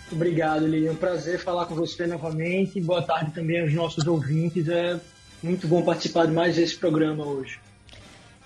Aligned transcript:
Obrigado, 0.09 0.65
Lilian. 0.65 0.91
É 0.91 0.93
um 0.93 0.95
prazer 0.95 1.37
falar 1.37 1.65
com 1.65 1.75
você 1.75 2.07
novamente. 2.07 2.79
Boa 2.79 3.01
tarde 3.01 3.31
também 3.33 3.59
aos 3.59 3.73
nossos 3.73 4.07
ouvintes. 4.07 4.69
É 4.69 4.97
muito 5.43 5.67
bom 5.67 5.81
participar 5.81 6.27
de 6.27 6.31
mais 6.31 6.57
esse 6.57 6.77
programa 6.77 7.25
hoje. 7.25 7.59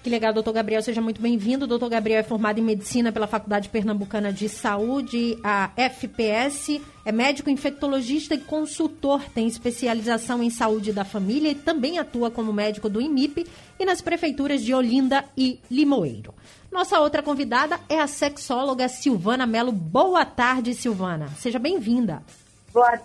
Que 0.04 0.10
legal, 0.10 0.34
doutor 0.34 0.54
Gabriel, 0.54 0.82
seja 0.82 1.00
muito 1.00 1.22
bem-vindo. 1.22 1.68
Doutor 1.68 1.88
Gabriel 1.88 2.22
é 2.22 2.24
formado 2.24 2.58
em 2.58 2.64
medicina 2.64 3.12
pela 3.12 3.28
Faculdade 3.28 3.70
Pernambucana 3.70 4.34
de 4.34 4.50
Saúde, 4.50 5.38
a 5.44 5.70
FPS, 5.78 6.82
é 7.06 7.12
médico 7.12 7.52
infectologista 7.52 8.34
e 8.34 8.40
consultor, 8.40 9.22
tem 9.36 9.48
especialização 9.48 10.42
em 10.42 10.50
saúde 10.50 10.92
da 10.92 11.06
família 11.06 11.52
e 11.52 11.56
também 11.56 12.00
atua 12.00 12.32
como 12.32 12.52
médico 12.52 12.90
do 12.90 13.00
IMIP 13.00 13.46
e 13.80 13.86
nas 13.86 14.02
prefeituras 14.02 14.64
de 14.64 14.74
Olinda 14.74 15.24
e 15.38 15.60
Limoeiro. 15.70 16.34
Nossa 16.72 17.00
outra 17.00 17.22
convidada 17.22 17.80
é 17.88 18.00
a 18.00 18.08
sexóloga 18.08 18.90
Silvana 18.90 19.46
Melo. 19.46 19.72
Boa 19.72 20.26
tarde, 20.26 20.74
Silvana. 20.74 21.30
Seja 21.38 21.60
bem-vinda. 21.60 22.24
Boa 22.74 23.00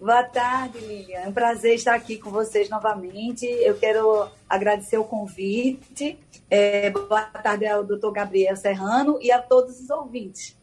Boa 0.00 0.22
tarde, 0.22 0.78
Lilian. 0.78 1.18
É 1.18 1.28
um 1.28 1.32
prazer 1.32 1.74
estar 1.74 1.94
aqui 1.94 2.16
com 2.16 2.30
vocês 2.30 2.70
novamente. 2.70 3.44
Eu 3.44 3.76
quero 3.78 4.28
agradecer 4.48 4.96
o 4.96 5.04
convite. 5.04 6.18
É, 6.48 6.88
boa 6.88 7.20
tarde 7.20 7.66
ao 7.66 7.84
doutor 7.84 8.10
Gabriel 8.10 8.56
Serrano 8.56 9.18
e 9.20 9.30
a 9.30 9.42
todos 9.42 9.78
os 9.78 9.90
ouvintes. 9.90 10.56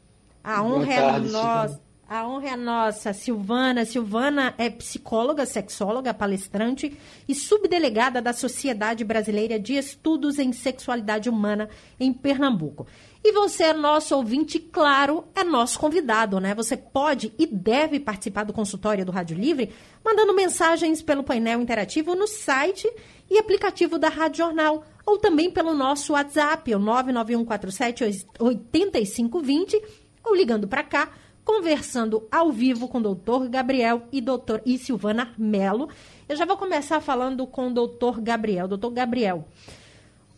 A 0.43 0.63
honra 0.63 0.91
é 0.91 1.19
nossa. 1.19 1.87
A 2.09 2.27
honra 2.27 2.47
é 2.47 2.55
nossa, 2.55 3.13
Silvana. 3.13 3.85
Silvana 3.85 4.55
é 4.57 4.71
psicóloga, 4.71 5.45
sexóloga, 5.45 6.13
palestrante 6.13 6.97
e 7.27 7.35
subdelegada 7.35 8.21
da 8.21 8.33
Sociedade 8.33 9.03
Brasileira 9.03 9.59
de 9.59 9.75
Estudos 9.75 10.39
em 10.39 10.51
Sexualidade 10.51 11.29
Humana 11.29 11.69
em 11.99 12.11
Pernambuco. 12.11 12.87
E 13.27 13.31
você 13.33 13.65
é 13.65 13.73
nosso 13.73 14.15
ouvinte, 14.15 14.57
claro, 14.57 15.25
é 15.35 15.43
nosso 15.43 15.77
convidado, 15.77 16.39
né? 16.39 16.55
Você 16.55 16.77
pode 16.77 17.33
e 17.37 17.45
deve 17.45 17.99
participar 17.99 18.45
do 18.45 18.53
consultório 18.53 19.05
do 19.05 19.11
Rádio 19.11 19.37
Livre 19.37 19.73
mandando 20.01 20.33
mensagens 20.33 21.01
pelo 21.01 21.25
painel 21.25 21.61
interativo 21.61 22.15
no 22.15 22.25
site 22.25 22.89
e 23.29 23.37
aplicativo 23.37 23.99
da 23.99 24.07
Rádio 24.07 24.45
Jornal 24.45 24.85
ou 25.05 25.17
também 25.17 25.51
pelo 25.51 25.73
nosso 25.73 26.13
WhatsApp, 26.13 26.73
o 26.73 26.79
99147 26.79 28.05
8520 28.39 29.81
ou 30.23 30.33
ligando 30.33 30.65
para 30.65 30.83
cá 30.83 31.11
conversando 31.43 32.25
ao 32.31 32.49
vivo 32.49 32.87
com 32.87 32.99
o 32.99 33.03
doutor 33.03 33.49
Gabriel 33.49 34.03
e 34.09 34.21
doutor 34.21 34.61
e 34.65 34.77
Silvana 34.77 35.33
Melo. 35.37 35.89
Eu 36.29 36.37
já 36.37 36.45
vou 36.45 36.55
começar 36.55 37.01
falando 37.01 37.45
com 37.45 37.67
o 37.67 37.73
doutor 37.73 38.21
Gabriel. 38.21 38.69
Doutor 38.69 38.91
Gabriel, 38.91 39.45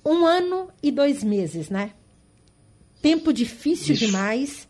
um 0.03 0.25
ano 0.25 0.69
e 0.81 0.89
dois 0.89 1.23
meses, 1.23 1.69
né? 1.69 1.91
Tempo 3.01 3.31
difícil 3.31 3.95
demais. 3.95 4.67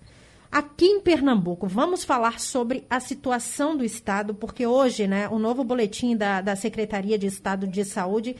Aqui 0.51 0.85
em 0.85 0.99
Pernambuco, 0.99 1.67
vamos 1.67 2.03
falar 2.03 2.39
sobre 2.39 2.83
a 2.89 2.99
situação 2.99 3.77
do 3.77 3.85
Estado, 3.85 4.33
porque 4.33 4.65
hoje, 4.65 5.07
né, 5.07 5.29
o 5.29 5.37
novo 5.37 5.63
boletim 5.63 6.17
da, 6.17 6.41
da 6.41 6.55
Secretaria 6.55 7.19
de 7.19 7.27
Estado 7.27 7.67
de 7.67 7.85
Saúde 7.85 8.35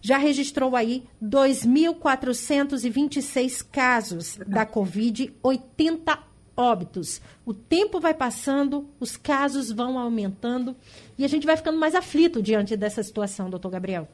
já 0.00 0.16
registrou 0.18 0.76
aí 0.76 1.02
2.426 1.22 3.66
casos 3.72 4.38
da 4.46 4.64
Covid, 4.64 5.34
80 5.42 6.16
óbitos. 6.56 7.20
O 7.44 7.52
tempo 7.52 7.98
vai 8.00 8.14
passando, 8.14 8.88
os 9.00 9.16
casos 9.16 9.72
vão 9.72 9.98
aumentando 9.98 10.76
e 11.16 11.24
a 11.24 11.28
gente 11.28 11.46
vai 11.46 11.56
ficando 11.56 11.78
mais 11.78 11.94
aflito 11.94 12.42
diante 12.42 12.76
dessa 12.76 13.02
situação, 13.02 13.48
doutor 13.50 13.70
Gabriel. 13.70 14.06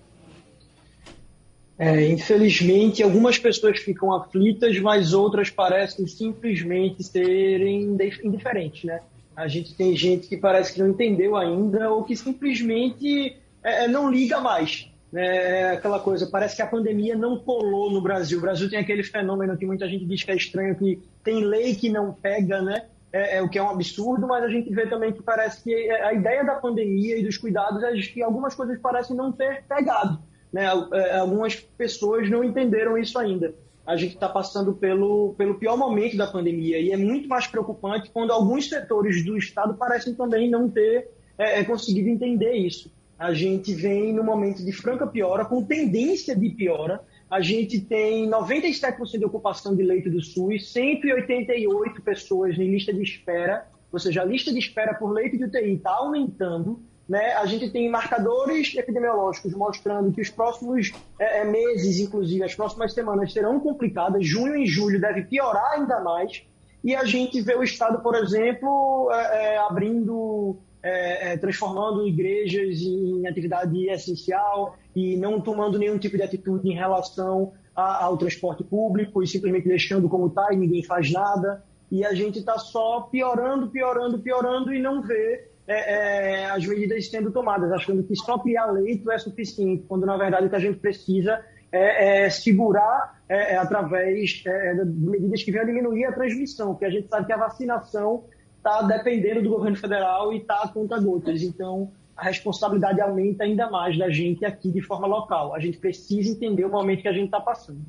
É, 1.76 2.08
infelizmente, 2.08 3.02
algumas 3.02 3.36
pessoas 3.36 3.80
ficam 3.80 4.12
aflitas, 4.12 4.78
mas 4.78 5.12
outras 5.12 5.50
parecem 5.50 6.06
simplesmente 6.06 7.02
serem 7.02 7.96
indiferentes, 8.22 8.84
né? 8.84 9.00
A 9.36 9.48
gente 9.48 9.74
tem 9.74 9.96
gente 9.96 10.28
que 10.28 10.36
parece 10.36 10.72
que 10.72 10.80
não 10.80 10.90
entendeu 10.90 11.36
ainda 11.36 11.90
ou 11.90 12.04
que 12.04 12.14
simplesmente 12.14 13.36
é, 13.62 13.88
não 13.88 14.08
liga 14.08 14.38
mais. 14.40 14.88
É 15.12 15.70
aquela 15.70 16.00
coisa, 16.00 16.26
parece 16.26 16.56
que 16.56 16.62
a 16.62 16.66
pandemia 16.66 17.16
não 17.16 17.38
colou 17.38 17.90
no 17.90 18.00
Brasil. 18.00 18.38
O 18.38 18.40
Brasil 18.40 18.68
tem 18.68 18.78
aquele 18.78 19.02
fenômeno 19.02 19.56
que 19.56 19.66
muita 19.66 19.88
gente 19.88 20.04
diz 20.04 20.22
que 20.22 20.30
é 20.30 20.36
estranho, 20.36 20.76
que 20.76 21.00
tem 21.22 21.44
lei 21.44 21.74
que 21.74 21.88
não 21.88 22.12
pega, 22.12 22.62
né? 22.62 22.86
É, 23.12 23.36
é, 23.36 23.42
o 23.42 23.48
que 23.48 23.58
é 23.58 23.62
um 23.62 23.70
absurdo, 23.70 24.26
mas 24.26 24.42
a 24.42 24.48
gente 24.48 24.72
vê 24.72 24.88
também 24.88 25.12
que 25.12 25.22
parece 25.22 25.62
que 25.62 25.72
a 25.90 26.12
ideia 26.12 26.44
da 26.44 26.56
pandemia 26.56 27.16
e 27.16 27.22
dos 27.22 27.36
cuidados 27.36 27.82
é 27.84 27.92
que 27.92 28.22
algumas 28.22 28.56
coisas 28.56 28.76
parecem 28.80 29.16
não 29.16 29.30
ter 29.30 29.62
pegado. 29.68 30.18
Né? 30.54 30.64
É, 30.92 31.18
algumas 31.18 31.56
pessoas 31.56 32.30
não 32.30 32.44
entenderam 32.44 32.96
isso 32.96 33.18
ainda. 33.18 33.54
A 33.84 33.96
gente 33.96 34.14
está 34.14 34.28
passando 34.28 34.72
pelo, 34.72 35.34
pelo 35.36 35.56
pior 35.56 35.76
momento 35.76 36.16
da 36.16 36.26
pandemia 36.26 36.78
e 36.78 36.92
é 36.92 36.96
muito 36.96 37.28
mais 37.28 37.46
preocupante 37.46 38.10
quando 38.10 38.32
alguns 38.32 38.68
setores 38.68 39.22
do 39.24 39.36
Estado 39.36 39.74
parecem 39.74 40.14
também 40.14 40.48
não 40.48 40.70
ter 40.70 41.10
é, 41.36 41.60
é 41.60 41.64
conseguido 41.64 42.08
entender 42.08 42.52
isso 42.52 42.90
a 43.18 43.32
gente 43.32 43.72
vem 43.74 44.12
no 44.12 44.24
momento 44.24 44.64
de 44.64 44.72
franca 44.72 45.06
piora, 45.06 45.44
com 45.44 45.62
tendência 45.62 46.36
de 46.36 46.50
piora. 46.50 47.00
A 47.30 47.40
gente 47.40 47.80
tem 47.80 48.28
97% 48.28 49.18
de 49.18 49.24
ocupação 49.24 49.74
de 49.74 49.82
leito 49.82 50.10
do 50.10 50.22
SUS, 50.22 50.70
188 50.72 52.02
pessoas 52.02 52.58
em 52.58 52.70
lista 52.70 52.92
de 52.92 53.02
espera, 53.02 53.66
ou 53.90 53.98
seja, 53.98 54.22
a 54.22 54.24
lista 54.24 54.52
de 54.52 54.58
espera 54.58 54.94
por 54.94 55.12
leito 55.12 55.38
de 55.38 55.44
UTI 55.44 55.74
está 55.74 55.92
aumentando. 55.92 56.80
Né? 57.08 57.34
A 57.34 57.44
gente 57.44 57.70
tem 57.70 57.90
marcadores 57.90 58.74
epidemiológicos 58.74 59.52
mostrando 59.54 60.10
que 60.10 60.22
os 60.22 60.30
próximos 60.30 60.92
é, 61.18 61.40
é, 61.40 61.44
meses, 61.44 61.98
inclusive 61.98 62.42
as 62.42 62.54
próximas 62.54 62.94
semanas, 62.94 63.32
serão 63.32 63.60
complicadas. 63.60 64.26
Junho 64.26 64.56
e 64.56 64.66
julho 64.66 65.00
deve 65.00 65.22
piorar 65.22 65.72
ainda 65.72 66.00
mais. 66.00 66.42
E 66.82 66.94
a 66.94 67.04
gente 67.04 67.40
vê 67.40 67.54
o 67.54 67.62
Estado, 67.62 68.00
por 68.02 68.14
exemplo, 68.14 69.10
é, 69.12 69.54
é 69.54 69.58
abrindo 69.58 70.58
é, 70.82 71.32
é, 71.32 71.36
transformando 71.38 72.06
igrejas 72.06 72.80
em 72.82 73.26
atividade 73.26 73.88
essencial 73.88 74.76
e 74.94 75.16
não 75.16 75.40
tomando 75.40 75.78
nenhum 75.78 75.98
tipo 75.98 76.16
de 76.16 76.22
atitude 76.22 76.68
em 76.68 76.74
relação 76.74 77.52
a, 77.74 78.04
ao 78.04 78.18
transporte 78.18 78.62
público 78.62 79.22
e 79.22 79.26
simplesmente 79.26 79.66
deixando 79.66 80.08
como 80.08 80.26
está 80.26 80.52
e 80.52 80.56
ninguém 80.56 80.82
faz 80.82 81.10
nada. 81.10 81.64
E 81.90 82.04
a 82.04 82.12
gente 82.14 82.38
está 82.38 82.58
só 82.58 83.02
piorando, 83.02 83.68
piorando, 83.68 84.18
piorando 84.18 84.74
e 84.74 84.80
não 84.80 85.02
vê 85.02 85.48
é, 85.66 86.42
é, 86.42 86.50
as 86.50 86.66
medidas 86.66 87.08
sendo 87.08 87.30
tomadas, 87.30 87.72
achando 87.72 88.02
que 88.02 88.14
só 88.16 88.38
criar 88.38 88.66
leito 88.66 89.10
é 89.10 89.18
suficiente, 89.18 89.84
quando 89.88 90.04
na 90.04 90.16
verdade 90.16 90.46
o 90.46 90.50
que 90.50 90.56
a 90.56 90.60
gente 90.60 90.78
precisa 90.78 91.42
é, 91.72 92.24
é 92.24 92.30
segurar 92.30 93.22
é, 93.28 93.56
através 93.56 94.42
de 94.44 94.84
medidas 94.84 95.42
que 95.42 95.50
venham 95.50 95.66
diminuir 95.66 96.04
a 96.04 96.12
transmissão, 96.12 96.72
porque 96.72 96.84
a 96.84 96.90
gente 96.90 97.08
sabe 97.08 97.26
que 97.26 97.32
a 97.32 97.38
vacinação 97.38 98.24
está 98.58 98.82
dependendo 98.82 99.42
do 99.42 99.50
governo 99.50 99.76
federal 99.76 100.32
e 100.32 100.38
está 100.38 100.62
a 100.62 100.68
conta 100.68 100.98
gotas. 100.98 101.42
Então, 101.42 101.90
a 102.16 102.24
responsabilidade 102.24 103.00
aumenta 103.00 103.44
ainda 103.44 103.68
mais 103.70 103.98
da 103.98 104.08
gente 104.08 104.44
aqui 104.44 104.70
de 104.70 104.80
forma 104.80 105.06
local. 105.06 105.54
A 105.54 105.60
gente 105.60 105.78
precisa 105.78 106.30
entender 106.30 106.64
o 106.64 106.70
momento 106.70 107.02
que 107.02 107.08
a 107.08 107.12
gente 107.12 107.26
está 107.26 107.40
passando. 107.40 107.80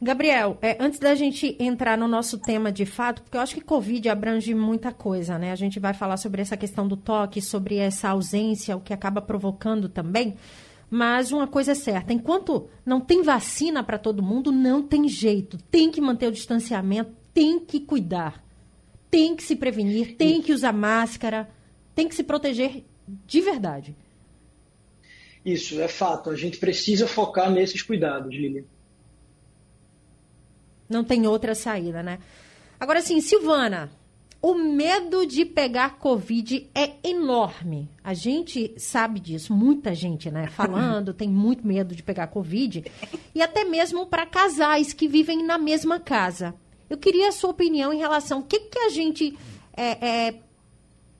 Gabriel, 0.00 0.56
é, 0.62 0.76
antes 0.80 1.00
da 1.00 1.14
gente 1.14 1.56
entrar 1.58 1.98
no 1.98 2.06
nosso 2.06 2.38
tema 2.38 2.70
de 2.70 2.86
fato, 2.86 3.22
porque 3.22 3.36
eu 3.36 3.40
acho 3.40 3.54
que 3.54 3.60
Covid 3.60 4.08
abrange 4.08 4.54
muita 4.54 4.92
coisa, 4.92 5.38
né? 5.38 5.50
A 5.50 5.56
gente 5.56 5.80
vai 5.80 5.92
falar 5.92 6.16
sobre 6.16 6.40
essa 6.40 6.56
questão 6.56 6.86
do 6.86 6.96
toque, 6.96 7.42
sobre 7.42 7.76
essa 7.76 8.10
ausência, 8.10 8.76
o 8.76 8.80
que 8.80 8.92
acaba 8.92 9.20
provocando 9.20 9.88
também. 9.88 10.36
Mas 10.88 11.32
uma 11.32 11.48
coisa 11.48 11.72
é 11.72 11.74
certa: 11.74 12.12
enquanto 12.12 12.68
não 12.86 13.00
tem 13.00 13.22
vacina 13.22 13.82
para 13.82 13.98
todo 13.98 14.22
mundo, 14.22 14.52
não 14.52 14.82
tem 14.82 15.08
jeito. 15.08 15.58
Tem 15.70 15.90
que 15.90 16.00
manter 16.00 16.28
o 16.28 16.32
distanciamento, 16.32 17.10
tem 17.34 17.58
que 17.58 17.80
cuidar 17.80 18.48
tem 19.10 19.34
que 19.34 19.42
se 19.42 19.56
prevenir, 19.56 20.16
tem 20.16 20.40
que 20.42 20.52
usar 20.52 20.72
máscara, 20.72 21.48
tem 21.94 22.08
que 22.08 22.14
se 22.14 22.22
proteger 22.22 22.84
de 23.26 23.40
verdade. 23.40 23.96
Isso, 25.44 25.80
é 25.80 25.88
fato. 25.88 26.30
A 26.30 26.36
gente 26.36 26.58
precisa 26.58 27.06
focar 27.06 27.50
nesses 27.50 27.82
cuidados, 27.82 28.34
Lilian. 28.34 28.64
Não 30.88 31.04
tem 31.04 31.26
outra 31.26 31.54
saída, 31.54 32.02
né? 32.02 32.18
Agora 32.80 33.00
sim, 33.00 33.20
Silvana, 33.20 33.90
o 34.40 34.54
medo 34.54 35.26
de 35.26 35.44
pegar 35.44 35.98
Covid 35.98 36.70
é 36.74 36.92
enorme. 37.02 37.90
A 38.04 38.14
gente 38.14 38.72
sabe 38.78 39.18
disso, 39.18 39.52
muita 39.52 39.94
gente, 39.94 40.30
né? 40.30 40.46
Falando, 40.46 41.12
tem 41.12 41.28
muito 41.28 41.66
medo 41.66 41.94
de 41.94 42.02
pegar 42.02 42.28
Covid. 42.28 42.84
E 43.34 43.42
até 43.42 43.64
mesmo 43.64 44.04
para 44.04 44.26
casais 44.26 44.92
que 44.92 45.06
vivem 45.06 45.44
na 45.44 45.58
mesma 45.58 46.00
casa. 46.00 46.54
Eu 46.90 46.98
queria 46.98 47.28
a 47.28 47.32
sua 47.32 47.50
opinião 47.50 47.92
em 47.92 47.98
relação 47.98 48.38
ao 48.38 48.44
que, 48.44 48.58
que 48.58 48.78
a 48.80 48.88
gente 48.88 49.38
é, 49.76 50.26
é, 50.26 50.34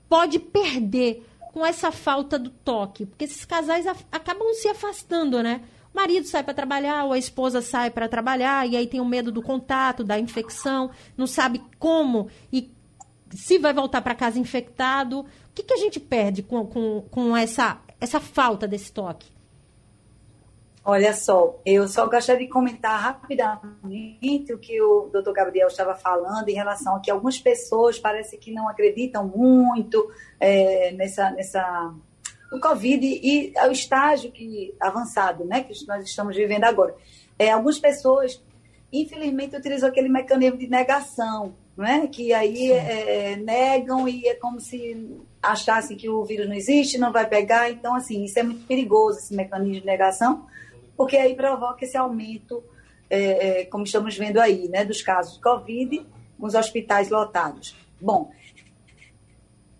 pode 0.09 0.37
perder 0.37 1.25
com 1.53 1.65
essa 1.65 1.91
falta 1.91 2.37
do 2.37 2.49
toque. 2.49 3.05
Porque 3.05 3.23
esses 3.23 3.45
casais 3.45 3.85
acabam 4.11 4.53
se 4.53 4.67
afastando, 4.67 5.41
né? 5.41 5.61
Marido 5.99 6.27
sai 6.27 6.43
para 6.43 6.53
trabalhar, 6.53 7.03
ou 7.03 7.11
a 7.11 7.17
esposa 7.17 7.61
sai 7.61 7.91
para 7.91 8.07
trabalhar, 8.07 8.65
e 8.65 8.77
aí 8.77 8.87
tem 8.87 9.01
o 9.01 9.05
medo 9.05 9.33
do 9.33 9.41
contato, 9.41 10.01
da 10.01 10.17
infecção, 10.17 10.89
não 11.17 11.27
sabe 11.27 11.61
como 11.77 12.29
e 12.53 12.73
se 13.31 13.59
vai 13.59 13.73
voltar 13.73 14.01
para 14.01 14.15
casa 14.15 14.39
infectado. 14.39 15.19
O 15.19 15.25
que, 15.53 15.61
que 15.61 15.73
a 15.73 15.77
gente 15.77 15.99
perde 15.99 16.41
com, 16.41 16.65
com, 16.65 17.01
com 17.11 17.35
essa, 17.35 17.81
essa 17.99 18.21
falta 18.21 18.65
desse 18.65 18.93
toque? 18.93 19.29
Olha 20.85 21.13
só, 21.13 21.59
eu 21.65 21.85
só 21.87 22.07
gostaria 22.07 22.47
de 22.47 22.51
comentar 22.51 22.97
rapidamente 22.97 24.53
o 24.53 24.57
que 24.57 24.81
o 24.81 25.09
doutor 25.11 25.33
Gabriel 25.33 25.67
estava 25.67 25.93
falando 25.95 26.47
em 26.47 26.55
relação 26.55 26.95
a 26.95 27.01
que 27.01 27.11
algumas 27.11 27.37
pessoas 27.37 27.99
parece 27.99 28.37
que 28.37 28.53
não 28.53 28.69
acreditam 28.69 29.27
muito 29.27 30.09
é, 30.39 30.93
nessa, 30.93 31.29
nessa 31.31 31.93
o 32.51 32.59
Covid 32.59 33.05
e 33.05 33.53
ao 33.57 33.71
estágio 33.71 34.31
que 34.31 34.73
avançado, 34.79 35.45
né, 35.45 35.63
que 35.63 35.73
nós 35.87 36.03
estamos 36.03 36.35
vivendo 36.35 36.63
agora. 36.63 36.95
É, 37.37 37.51
algumas 37.51 37.79
pessoas, 37.79 38.41
infelizmente, 38.91 39.55
utilizam 39.55 39.89
aquele 39.89 40.09
mecanismo 40.09 40.57
de 40.57 40.67
negação, 40.67 41.53
né, 41.77 42.07
que 42.07 42.33
aí 42.33 42.71
é, 42.71 43.35
negam 43.37 44.07
e 44.07 44.27
é 44.27 44.35
como 44.35 44.59
se 44.59 45.19
achassem 45.41 45.95
que 45.95 46.09
o 46.09 46.23
vírus 46.25 46.47
não 46.47 46.55
existe, 46.55 46.97
não 46.97 47.11
vai 47.11 47.27
pegar. 47.27 47.69
Então, 47.69 47.95
assim, 47.95 48.23
isso 48.23 48.37
é 48.39 48.43
muito 48.43 48.65
perigoso, 48.65 49.19
esse 49.19 49.33
mecanismo 49.33 49.79
de 49.79 49.85
negação, 49.85 50.45
porque 50.97 51.15
aí 51.15 51.35
provoca 51.35 51.85
esse 51.85 51.95
aumento, 51.95 52.63
é, 53.09 53.61
é, 53.61 53.65
como 53.65 53.83
estamos 53.83 54.17
vendo 54.17 54.39
aí, 54.39 54.67
né, 54.67 54.83
dos 54.83 55.01
casos 55.01 55.35
de 55.35 55.41
Covid, 55.41 56.05
com 56.37 56.45
os 56.45 56.55
hospitais 56.55 57.09
lotados. 57.09 57.75
Bom, 58.01 58.31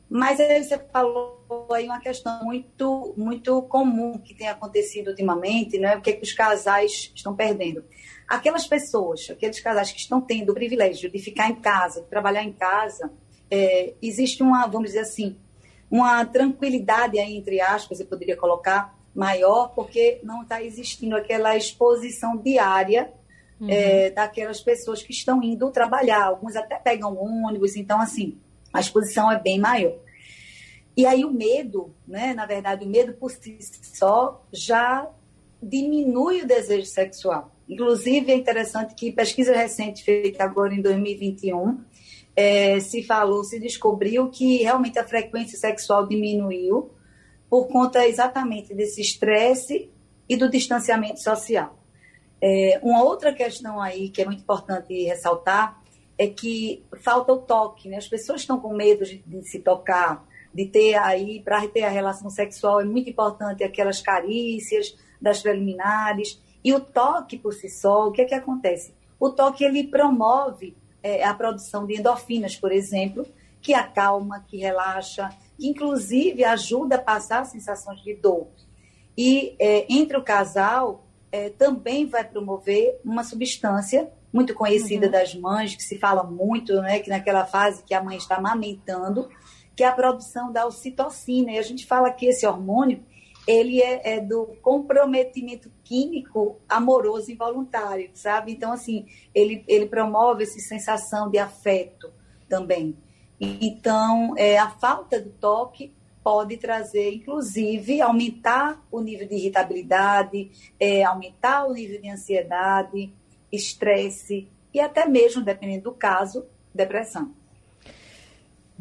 mas 0.09 0.39
aí 0.39 0.63
você 0.63 0.77
falou 0.91 1.39
aí 1.71 1.85
uma 1.85 1.99
questão 1.99 2.43
muito, 2.43 3.13
muito 3.15 3.61
comum 3.63 4.17
que 4.17 4.33
tem 4.33 4.47
acontecido 4.47 5.09
ultimamente, 5.09 5.77
né? 5.77 5.97
O 5.97 6.01
que, 6.01 6.09
é 6.09 6.13
que 6.13 6.23
os 6.23 6.33
casais 6.33 7.11
estão 7.13 7.35
perdendo? 7.35 7.83
Aquelas 8.27 8.65
pessoas, 8.65 9.29
aqueles 9.29 9.59
casais 9.59 9.91
que 9.91 9.99
estão 9.99 10.19
tendo 10.19 10.51
o 10.51 10.55
privilégio 10.55 11.11
de 11.11 11.19
ficar 11.19 11.49
em 11.49 11.55
casa, 11.55 12.01
de 12.01 12.07
trabalhar 12.07 12.43
em 12.43 12.51
casa, 12.51 13.11
é, 13.51 13.93
existe 14.01 14.41
uma, 14.41 14.65
vamos 14.67 14.89
dizer 14.89 15.01
assim, 15.01 15.37
uma 15.89 16.25
tranquilidade 16.25 17.19
aí, 17.19 17.35
entre 17.35 17.61
aspas, 17.61 17.99
eu 17.99 18.05
poderia 18.05 18.35
colocar, 18.35 18.97
maior, 19.13 19.73
porque 19.73 20.19
não 20.23 20.43
está 20.43 20.63
existindo 20.63 21.15
aquela 21.15 21.57
exposição 21.57 22.37
diária 22.37 23.11
uhum. 23.59 23.67
é, 23.69 24.11
daquelas 24.11 24.61
pessoas 24.61 25.01
que 25.01 25.11
estão 25.11 25.41
indo 25.43 25.71
trabalhar. 25.71 26.25
Alguns 26.25 26.55
até 26.55 26.77
pegam 26.77 27.17
ônibus, 27.17 27.75
então, 27.75 27.99
assim, 27.99 28.37
a 28.73 28.79
exposição 28.79 29.31
é 29.31 29.39
bem 29.39 29.59
maior. 29.59 29.95
E 30.95 31.05
aí 31.05 31.23
o 31.23 31.31
medo, 31.31 31.93
né, 32.07 32.33
na 32.33 32.45
verdade, 32.45 32.85
o 32.85 32.89
medo 32.89 33.13
por 33.13 33.31
si 33.31 33.57
só 33.81 34.43
já 34.51 35.07
diminui 35.61 36.41
o 36.41 36.47
desejo 36.47 36.87
sexual. 36.87 37.55
Inclusive, 37.67 38.31
é 38.31 38.35
interessante 38.35 38.95
que 38.95 39.11
pesquisa 39.11 39.55
recente 39.55 40.03
feita 40.03 40.43
agora 40.43 40.73
em 40.73 40.81
2021 40.81 41.79
é, 42.35 42.79
se 42.79 43.03
falou, 43.03 43.43
se 43.43 43.59
descobriu 43.59 44.29
que 44.29 44.57
realmente 44.57 44.97
a 44.97 45.07
frequência 45.07 45.57
sexual 45.57 46.07
diminuiu 46.07 46.89
por 47.49 47.67
conta 47.67 48.07
exatamente 48.07 48.73
desse 48.73 49.01
estresse 49.01 49.89
e 50.27 50.37
do 50.37 50.49
distanciamento 50.49 51.19
social. 51.19 51.77
É, 52.41 52.79
uma 52.81 53.03
outra 53.03 53.33
questão 53.33 53.81
aí 53.81 54.09
que 54.09 54.21
é 54.21 54.25
muito 54.25 54.41
importante 54.41 54.93
ressaltar 55.03 55.81
é 56.19 56.27
que 56.27 56.85
falta 57.01 57.31
o 57.31 57.37
toque, 57.37 57.87
né? 57.87 57.95
As 57.95 58.07
pessoas 58.09 58.41
estão 58.41 58.59
com 58.59 58.73
medo 58.73 59.05
de, 59.05 59.19
de 59.19 59.41
se 59.49 59.59
tocar, 59.59 60.27
de 60.53 60.65
ter 60.65 60.95
aí, 60.95 61.41
para 61.41 61.65
ter 61.69 61.83
a 61.83 61.89
relação 61.89 62.29
sexual, 62.29 62.81
é 62.81 62.83
muito 62.83 63.09
importante 63.09 63.63
aquelas 63.63 64.01
carícias 64.01 64.97
das 65.21 65.41
preliminares. 65.41 66.37
E 66.61 66.73
o 66.73 66.81
toque 66.81 67.37
por 67.37 67.53
si 67.53 67.69
só, 67.69 68.09
o 68.09 68.11
que 68.11 68.21
é 68.21 68.25
que 68.25 68.35
acontece? 68.35 68.93
O 69.17 69.29
toque 69.29 69.63
ele 69.63 69.87
promove 69.87 70.75
é, 71.01 71.23
a 71.23 71.33
produção 71.33 71.87
de 71.87 71.97
endorfinas, 71.97 72.53
por 72.53 72.73
exemplo, 72.73 73.25
que 73.61 73.73
acalma, 73.73 74.43
que 74.45 74.57
relaxa, 74.57 75.29
que 75.57 75.69
inclusive 75.69 76.43
ajuda 76.43 76.95
a 76.95 77.01
passar 77.01 77.45
sensações 77.45 78.01
de 78.01 78.13
dor. 78.13 78.49
E 79.17 79.55
é, 79.57 79.85
entre 79.89 80.17
o 80.17 80.23
casal 80.23 81.07
é, 81.31 81.49
também 81.49 82.05
vai 82.05 82.25
promover 82.25 82.99
uma 83.05 83.23
substância 83.23 84.11
muito 84.31 84.53
conhecida 84.53 85.07
uhum. 85.07 85.11
das 85.11 85.35
mães, 85.35 85.75
que 85.75 85.83
se 85.83 85.97
fala 85.97 86.23
muito, 86.23 86.81
né, 86.81 86.99
que 86.99 87.09
naquela 87.09 87.45
fase 87.45 87.83
que 87.83 87.93
a 87.93 88.03
mãe 88.03 88.17
está 88.17 88.35
amamentando, 88.35 89.29
que 89.75 89.83
é 89.83 89.87
a 89.87 89.91
produção 89.91 90.51
da 90.51 90.65
ocitocina. 90.65 91.51
E 91.51 91.57
a 91.57 91.61
gente 91.61 91.85
fala 91.85 92.11
que 92.11 92.25
esse 92.25 92.45
hormônio 92.45 93.03
ele 93.47 93.81
é, 93.81 94.17
é, 94.17 94.19
do 94.19 94.45
comprometimento 94.61 95.71
químico 95.83 96.57
amoroso 96.69 97.31
involuntário, 97.31 98.11
sabe? 98.13 98.51
Então, 98.51 98.71
assim, 98.71 99.07
ele, 99.33 99.63
ele 99.67 99.87
promove 99.87 100.43
essa 100.43 100.59
sensação 100.59 101.29
de 101.31 101.39
afeto 101.39 102.11
também. 102.47 102.95
Então, 103.39 104.35
é, 104.37 104.57
a 104.59 104.69
falta 104.69 105.19
do 105.19 105.31
toque 105.31 105.91
pode 106.23 106.57
trazer, 106.57 107.11
inclusive, 107.13 108.01
aumentar 108.01 108.85
o 108.91 109.01
nível 109.01 109.27
de 109.27 109.35
irritabilidade, 109.35 110.51
é, 110.79 111.03
aumentar 111.03 111.65
o 111.65 111.73
nível 111.73 111.99
de 111.99 112.09
ansiedade, 112.09 113.11
estresse 113.51 114.47
e 114.73 114.79
até 114.79 115.05
mesmo, 115.05 115.43
dependendo 115.43 115.85
do 115.85 115.91
caso, 115.91 116.45
depressão. 116.73 117.33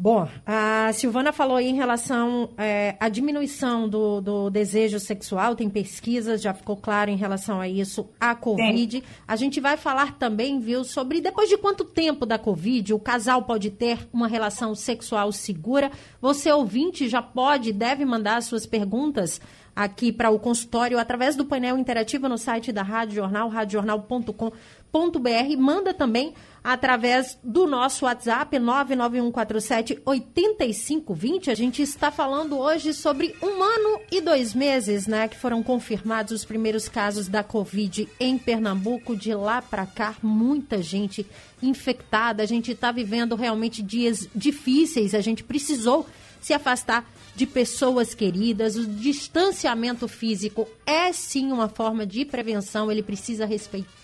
Bom, 0.01 0.29
a 0.45 0.93
Silvana 0.93 1.33
falou 1.33 1.57
aí 1.57 1.67
em 1.67 1.75
relação 1.75 2.51
é, 2.57 2.95
à 3.01 3.09
diminuição 3.09 3.85
do, 3.89 4.21
do, 4.21 4.49
desejo 4.49 4.97
sexual, 4.97 5.57
tem 5.57 5.69
pesquisas, 5.69 6.41
já 6.41 6.53
ficou 6.53 6.77
claro 6.77 7.11
em 7.11 7.17
relação 7.17 7.59
a 7.59 7.67
isso, 7.67 8.09
a 8.17 8.33
Covid. 8.33 8.99
Sim. 9.01 9.03
A 9.27 9.35
gente 9.35 9.59
vai 9.59 9.75
falar 9.75 10.17
também, 10.17 10.57
viu, 10.57 10.85
sobre 10.85 11.19
depois 11.19 11.49
de 11.49 11.57
quanto 11.57 11.83
tempo 11.83 12.25
da 12.25 12.39
Covid 12.39 12.93
o 12.93 12.99
casal 12.99 13.43
pode 13.43 13.71
ter 13.71 14.07
uma 14.13 14.29
relação 14.29 14.73
sexual 14.73 15.33
segura. 15.33 15.91
Você, 16.21 16.49
ouvinte, 16.49 17.09
já 17.09 17.21
pode, 17.21 17.73
deve 17.73 18.05
mandar 18.05 18.41
suas 18.41 18.65
perguntas 18.65 19.41
aqui 19.75 20.11
para 20.11 20.29
o 20.29 20.39
consultório 20.39 20.99
através 20.99 21.35
do 21.35 21.45
painel 21.45 21.77
interativo 21.77 22.27
no 22.27 22.37
site 22.37 22.71
da 22.71 22.81
Rádio 22.81 23.15
Jornal, 23.15 23.49
radiojornal.com.br. 23.49 25.57
Manda 25.57 25.93
também 25.93 26.33
através 26.63 27.37
do 27.43 27.65
nosso 27.65 28.05
WhatsApp 28.05 28.59
99147 28.59 30.01
8520. 30.05 31.51
A 31.51 31.55
gente 31.55 31.81
está 31.81 32.11
falando 32.11 32.57
hoje 32.57 32.93
sobre 32.93 33.35
um 33.41 33.63
ano 33.63 34.01
e 34.11 34.21
dois 34.21 34.53
meses, 34.53 35.07
né, 35.07 35.27
que 35.27 35.37
foram 35.37 35.63
confirmados 35.63 36.31
os 36.31 36.45
primeiros 36.45 36.89
casos 36.89 37.27
da 37.27 37.43
Covid 37.43 38.07
em 38.19 38.37
Pernambuco. 38.37 39.15
De 39.15 39.33
lá 39.33 39.61
para 39.61 39.85
cá, 39.85 40.15
muita 40.21 40.81
gente 40.81 41.25
infectada. 41.61 42.43
A 42.43 42.45
gente 42.45 42.71
está 42.71 42.91
vivendo 42.91 43.35
realmente 43.35 43.81
dias 43.81 44.27
difíceis. 44.35 45.13
A 45.13 45.21
gente 45.21 45.43
precisou 45.43 46.05
se 46.41 46.53
afastar 46.53 47.05
de 47.39 47.47
pessoas 47.47 48.13
queridas. 48.13 48.75
O 48.75 48.85
distanciamento 48.85 50.09
físico 50.09 50.67
é 50.85 51.13
sim 51.13 51.53
uma 51.53 51.69
forma 51.69 52.05
de 52.05 52.25
prevenção, 52.25 52.91
ele 52.91 53.01
precisa 53.01 53.47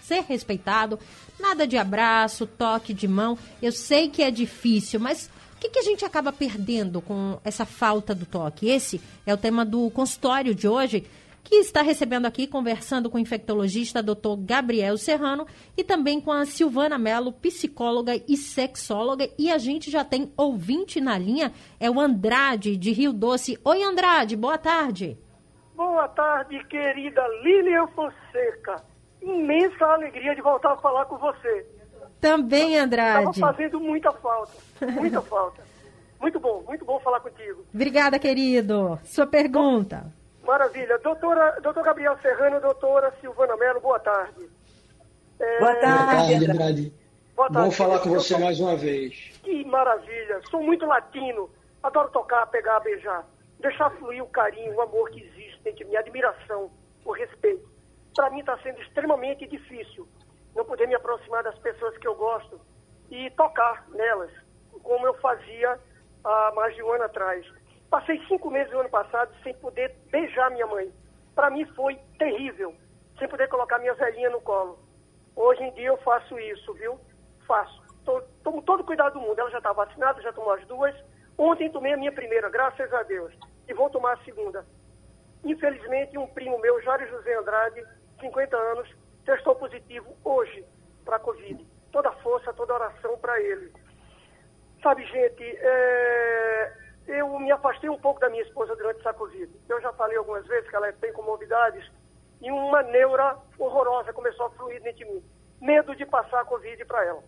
ser 0.01 0.21
respeitado. 0.21 0.97
Nada 1.37 1.67
de 1.67 1.77
abraço, 1.77 2.47
toque 2.47 2.93
de 2.93 3.09
mão. 3.09 3.37
Eu 3.61 3.73
sei 3.73 4.07
que 4.07 4.23
é 4.23 4.31
difícil, 4.31 5.01
mas 5.01 5.29
o 5.53 5.59
que, 5.59 5.67
que, 5.67 5.79
a 5.79 5.83
gente 5.83 6.05
acaba 6.05 6.31
perdendo 6.31 7.01
com 7.01 7.37
essa 7.43 7.65
falta 7.65 8.15
do 8.15 8.25
toque? 8.25 8.69
Esse 8.69 9.01
é 9.25 9.33
o 9.33 9.37
tema 9.37 9.65
do 9.65 9.89
consultório 9.89 10.55
de 10.55 10.65
hoje, 10.65 11.03
que 11.45 11.55
está 11.55 11.81
recebendo 11.81 12.25
aqui, 12.25 12.47
conversando 12.47 13.09
com 13.09 13.17
o 13.17 13.21
infectologista 13.21 14.03
Dr. 14.03 14.35
Gabriel 14.39 14.97
Serrano 14.97 15.45
e 15.77 15.83
também 15.83 16.19
com 16.19 16.31
a 16.31 16.43
Silvana 16.43 16.97
Mello, 16.97 17.31
psicóloga 17.31 18.13
e 18.27 18.35
sexóloga. 18.35 19.29
E 19.37 19.51
a 19.51 19.57
gente 19.57 19.89
já 19.89 20.03
tem 20.03 20.33
ouvinte 20.35 20.99
na 20.99 21.17
linha, 21.17 21.53
é 21.79 21.89
o 21.89 21.99
Andrade, 21.99 22.75
de 22.75 22.91
Rio 22.91 23.13
Doce. 23.13 23.57
Oi, 23.63 23.83
Andrade, 23.83 24.35
boa 24.35 24.57
tarde. 24.57 25.17
Boa 25.75 26.07
tarde, 26.07 26.61
querida 26.65 27.21
Lilian 27.43 27.87
Fonseca 27.87 28.83
imensa 29.21 29.85
alegria 29.85 30.35
de 30.35 30.41
voltar 30.41 30.73
a 30.73 30.77
falar 30.77 31.05
com 31.05 31.17
você. 31.17 31.65
Também, 32.19 32.77
Andrade. 32.77 33.29
Estava 33.29 33.53
fazendo 33.53 33.79
muita 33.79 34.11
falta, 34.11 34.53
muita 34.93 35.21
falta. 35.21 35.63
Muito 36.19 36.39
bom, 36.39 36.63
muito 36.65 36.85
bom 36.85 36.99
falar 36.99 37.19
contigo. 37.19 37.65
Obrigada, 37.73 38.17
querido. 38.17 38.97
Sua 39.03 39.27
pergunta. 39.27 40.11
Maravilha. 40.45 40.97
Doutora, 40.99 41.59
doutor 41.61 41.83
Gabriel 41.83 42.17
Serrano, 42.21 42.61
doutora 42.61 43.13
Silvana 43.19 43.57
Mello, 43.57 43.81
boa 43.81 43.99
tarde. 43.99 44.49
É... 45.39 45.59
Boa 45.59 45.75
tarde, 45.75 46.33
Andrade. 46.35 46.93
Boa 47.35 47.49
tarde. 47.49 47.69
Bom 47.69 47.71
falar 47.71 47.99
com 47.99 48.09
você 48.09 48.37
mais 48.37 48.59
uma 48.59 48.75
vez. 48.75 49.31
Que 49.43 49.65
maravilha. 49.65 50.41
Sou 50.49 50.61
muito 50.61 50.85
latino. 50.85 51.49
Adoro 51.83 52.09
tocar, 52.09 52.45
pegar, 52.47 52.79
beijar. 52.79 53.25
Deixar 53.59 53.89
fluir 53.91 54.23
o 54.23 54.27
carinho, 54.27 54.73
o 54.75 54.81
amor 54.81 55.09
que 55.09 55.21
existe 55.21 55.59
entre 55.65 55.83
mim, 55.85 55.95
a 55.95 55.99
admiração, 55.99 56.69
o 57.03 57.11
respeito. 57.11 57.67
Para 58.15 58.29
mim 58.29 58.39
está 58.39 58.57
sendo 58.59 58.79
extremamente 58.81 59.47
difícil 59.47 60.07
não 60.55 60.63
poder 60.63 60.87
me 60.87 60.95
aproximar 60.95 61.43
das 61.43 61.57
pessoas 61.59 61.97
que 61.97 62.07
eu 62.07 62.15
gosto 62.15 62.59
e 63.09 63.29
tocar 63.31 63.85
nelas, 63.89 64.31
como 64.81 65.05
eu 65.05 65.13
fazia 65.15 65.77
há 66.23 66.51
mais 66.55 66.73
de 66.75 66.81
um 66.81 66.91
ano 66.91 67.03
atrás. 67.03 67.45
Passei 67.95 68.21
cinco 68.27 68.51
meses 68.51 68.73
no 68.73 68.81
ano 68.81 68.89
passado 68.89 69.33
sem 69.41 69.53
poder 69.53 69.95
beijar 70.11 70.51
minha 70.51 70.67
mãe. 70.67 70.91
Para 71.33 71.49
mim 71.49 71.63
foi 71.67 71.97
terrível, 72.19 72.75
sem 73.17 73.25
poder 73.25 73.47
colocar 73.47 73.79
minha 73.79 73.93
velhinha 73.93 74.29
no 74.31 74.41
colo. 74.41 74.77
Hoje 75.33 75.63
em 75.63 75.71
dia 75.75 75.87
eu 75.87 75.97
faço 75.99 76.37
isso, 76.37 76.73
viu? 76.73 76.99
Faço. 77.47 77.81
Tomo 78.43 78.61
todo 78.63 78.81
o 78.81 78.83
cuidado 78.83 79.13
do 79.13 79.21
mundo. 79.21 79.39
Ela 79.39 79.49
já 79.49 79.59
está 79.59 79.71
vacinada, 79.71 80.21
já 80.21 80.33
tomou 80.33 80.51
as 80.51 80.67
duas. 80.67 80.93
Ontem 81.37 81.71
tomei 81.71 81.93
a 81.93 81.97
minha 81.97 82.11
primeira, 82.11 82.49
graças 82.49 82.93
a 82.93 83.01
Deus. 83.03 83.33
E 83.65 83.73
vou 83.73 83.89
tomar 83.89 84.15
a 84.15 84.23
segunda. 84.25 84.65
Infelizmente, 85.45 86.17
um 86.17 86.27
primo 86.27 86.59
meu, 86.59 86.81
Jário 86.81 87.07
José 87.07 87.33
Andrade, 87.33 87.81
50 88.19 88.57
anos, 88.57 88.93
testou 89.25 89.55
positivo 89.55 90.17
hoje 90.21 90.65
para 91.05 91.15
a 91.15 91.19
Covid. 91.19 91.65
Toda 91.93 92.11
força, 92.11 92.53
toda 92.55 92.73
oração 92.73 93.17
para 93.19 93.39
ele. 93.39 93.71
Sabe, 94.83 95.05
gente, 95.05 95.43
é... 95.61 96.84
eu 97.07 97.39
me 97.39 97.51
afastei 97.51 97.89
um 97.89 97.97
pouco 97.97 98.19
da 98.19 98.29
minha 98.29 98.43
esposa 98.43 98.75
durante 98.75 98.99
essa 98.99 99.13
Covid. 99.13 99.51
Eu 99.69 99.81
já 99.81 99.91
falei 99.93 100.17
algumas 100.17 100.45
vezes 100.47 100.69
que 100.69 100.75
ela 100.75 100.91
tem 100.93 101.13
comorbidades 101.13 101.89
e 102.41 102.51
uma 102.51 102.81
neura 102.83 103.37
horrorosa 103.57 104.13
começou 104.13 104.47
a 104.47 104.49
fluir 104.51 104.81
dentro 104.81 104.99
de 104.99 105.05
mim. 105.05 105.23
Medo 105.61 105.95
de 105.95 106.05
passar 106.05 106.41
a 106.41 106.45
Covid 106.45 106.83
para 106.85 107.05
ela, 107.05 107.23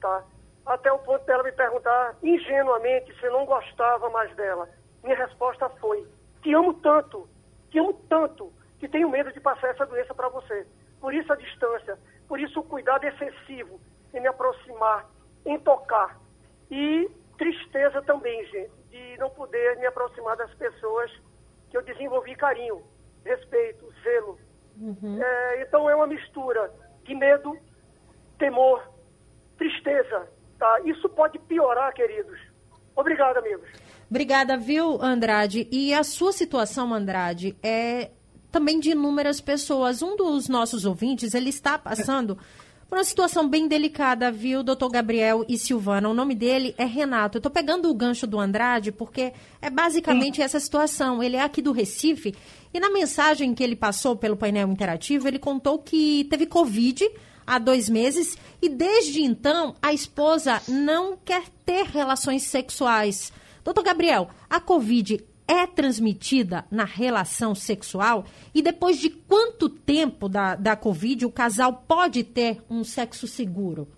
tá? 0.00 0.24
Até 0.64 0.90
o 0.92 0.98
ponto 0.98 1.24
dela 1.24 1.42
me 1.42 1.52
perguntar 1.52 2.16
ingenuamente 2.22 3.14
se 3.18 3.26
eu 3.26 3.32
não 3.32 3.44
gostava 3.44 4.08
mais 4.10 4.34
dela. 4.34 4.68
Minha 5.02 5.16
resposta 5.16 5.68
foi: 5.80 6.06
te 6.42 6.52
amo 6.54 6.74
tanto, 6.74 7.28
te 7.70 7.78
amo 7.78 7.94
tanto, 8.08 8.52
que 8.78 8.88
tenho 8.88 9.10
medo 9.10 9.32
de 9.32 9.40
passar 9.40 9.68
essa 9.68 9.86
doença 9.86 10.14
para 10.14 10.28
você. 10.28 10.66
Por 11.00 11.14
isso 11.14 11.32
a 11.32 11.36
distância, 11.36 11.98
por 12.26 12.40
isso 12.40 12.60
o 12.60 12.64
cuidado 12.64 13.04
excessivo 13.04 13.80
em 14.12 14.20
me 14.20 14.26
aproximar, 14.26 15.06
em 15.44 15.58
tocar. 15.60 16.18
E 16.70 17.08
tristeza 17.36 18.02
também, 18.02 18.44
gente, 18.46 18.70
de 18.96 19.18
não 19.18 19.30
poder 19.30 19.76
me 19.76 19.86
aproximar 19.86 20.36
das 20.36 20.52
pessoas 20.54 21.10
que 21.70 21.76
eu 21.76 21.82
desenvolvi 21.82 22.34
carinho, 22.34 22.82
respeito, 23.24 23.92
zelo. 24.02 24.38
Uhum. 24.78 25.22
É, 25.22 25.62
então 25.62 25.88
é 25.88 25.94
uma 25.94 26.06
mistura 26.06 26.72
de 27.04 27.14
medo, 27.14 27.56
temor, 28.38 28.82
tristeza. 29.58 30.28
Tá? 30.58 30.80
Isso 30.84 31.08
pode 31.10 31.38
piorar, 31.40 31.92
queridos. 31.92 32.38
Obrigado, 32.94 33.38
amigos. 33.38 33.68
Obrigada, 34.10 34.56
viu, 34.56 35.02
Andrade? 35.02 35.68
E 35.70 35.92
a 35.92 36.02
sua 36.02 36.32
situação, 36.32 36.94
Andrade, 36.94 37.56
é 37.62 38.10
também 38.50 38.80
de 38.80 38.92
inúmeras 38.92 39.40
pessoas. 39.40 40.00
Um 40.00 40.16
dos 40.16 40.48
nossos 40.48 40.86
ouvintes, 40.86 41.34
ele 41.34 41.50
está 41.50 41.78
passando 41.78 42.38
por 42.88 42.98
uma 42.98 43.04
situação 43.04 43.48
bem 43.48 43.66
delicada, 43.66 44.30
viu, 44.30 44.62
doutor 44.62 44.88
Gabriel 44.90 45.44
e 45.48 45.58
Silvana? 45.58 46.08
O 46.08 46.14
nome 46.14 46.34
dele 46.34 46.74
é 46.78 46.84
Renato. 46.84 47.36
Eu 47.36 47.40
estou 47.40 47.50
pegando 47.50 47.90
o 47.90 47.94
gancho 47.94 48.26
do 48.26 48.38
Andrade 48.38 48.92
porque 48.92 49.32
é 49.60 49.68
basicamente 49.68 50.40
essa 50.40 50.60
situação. 50.60 51.20
Ele 51.20 51.36
é 51.36 51.42
aqui 51.42 51.60
do 51.60 51.72
Recife 51.72 52.34
e 52.72 52.78
na 52.78 52.88
mensagem 52.90 53.54
que 53.54 53.64
ele 53.64 53.74
passou 53.74 54.14
pelo 54.14 54.36
painel 54.36 54.68
interativo, 54.68 55.26
ele 55.26 55.38
contou 55.38 55.78
que 55.78 56.26
teve 56.30 56.46
Covid 56.46 57.10
há 57.44 57.58
dois 57.58 57.88
meses 57.88 58.36
e 58.62 58.68
desde 58.68 59.22
então 59.22 59.74
a 59.82 59.92
esposa 59.92 60.62
não 60.68 61.16
quer 61.16 61.44
ter 61.64 61.86
relações 61.86 62.44
sexuais. 62.44 63.32
Doutor 63.64 63.82
Gabriel, 63.82 64.28
a 64.48 64.60
Covid 64.60 65.24
é 65.48 65.66
transmitida 65.66 66.64
na 66.70 66.84
relação 66.84 67.54
sexual 67.54 68.24
e 68.54 68.60
depois 68.60 68.98
de 68.98 69.10
quanto 69.10 69.68
tempo 69.68 70.28
da, 70.28 70.56
da 70.56 70.74
Covid 70.74 71.24
o 71.24 71.30
casal 71.30 71.84
pode 71.86 72.24
ter 72.24 72.62
um 72.68 72.82
sexo 72.82 73.26
seguro? 73.26 73.88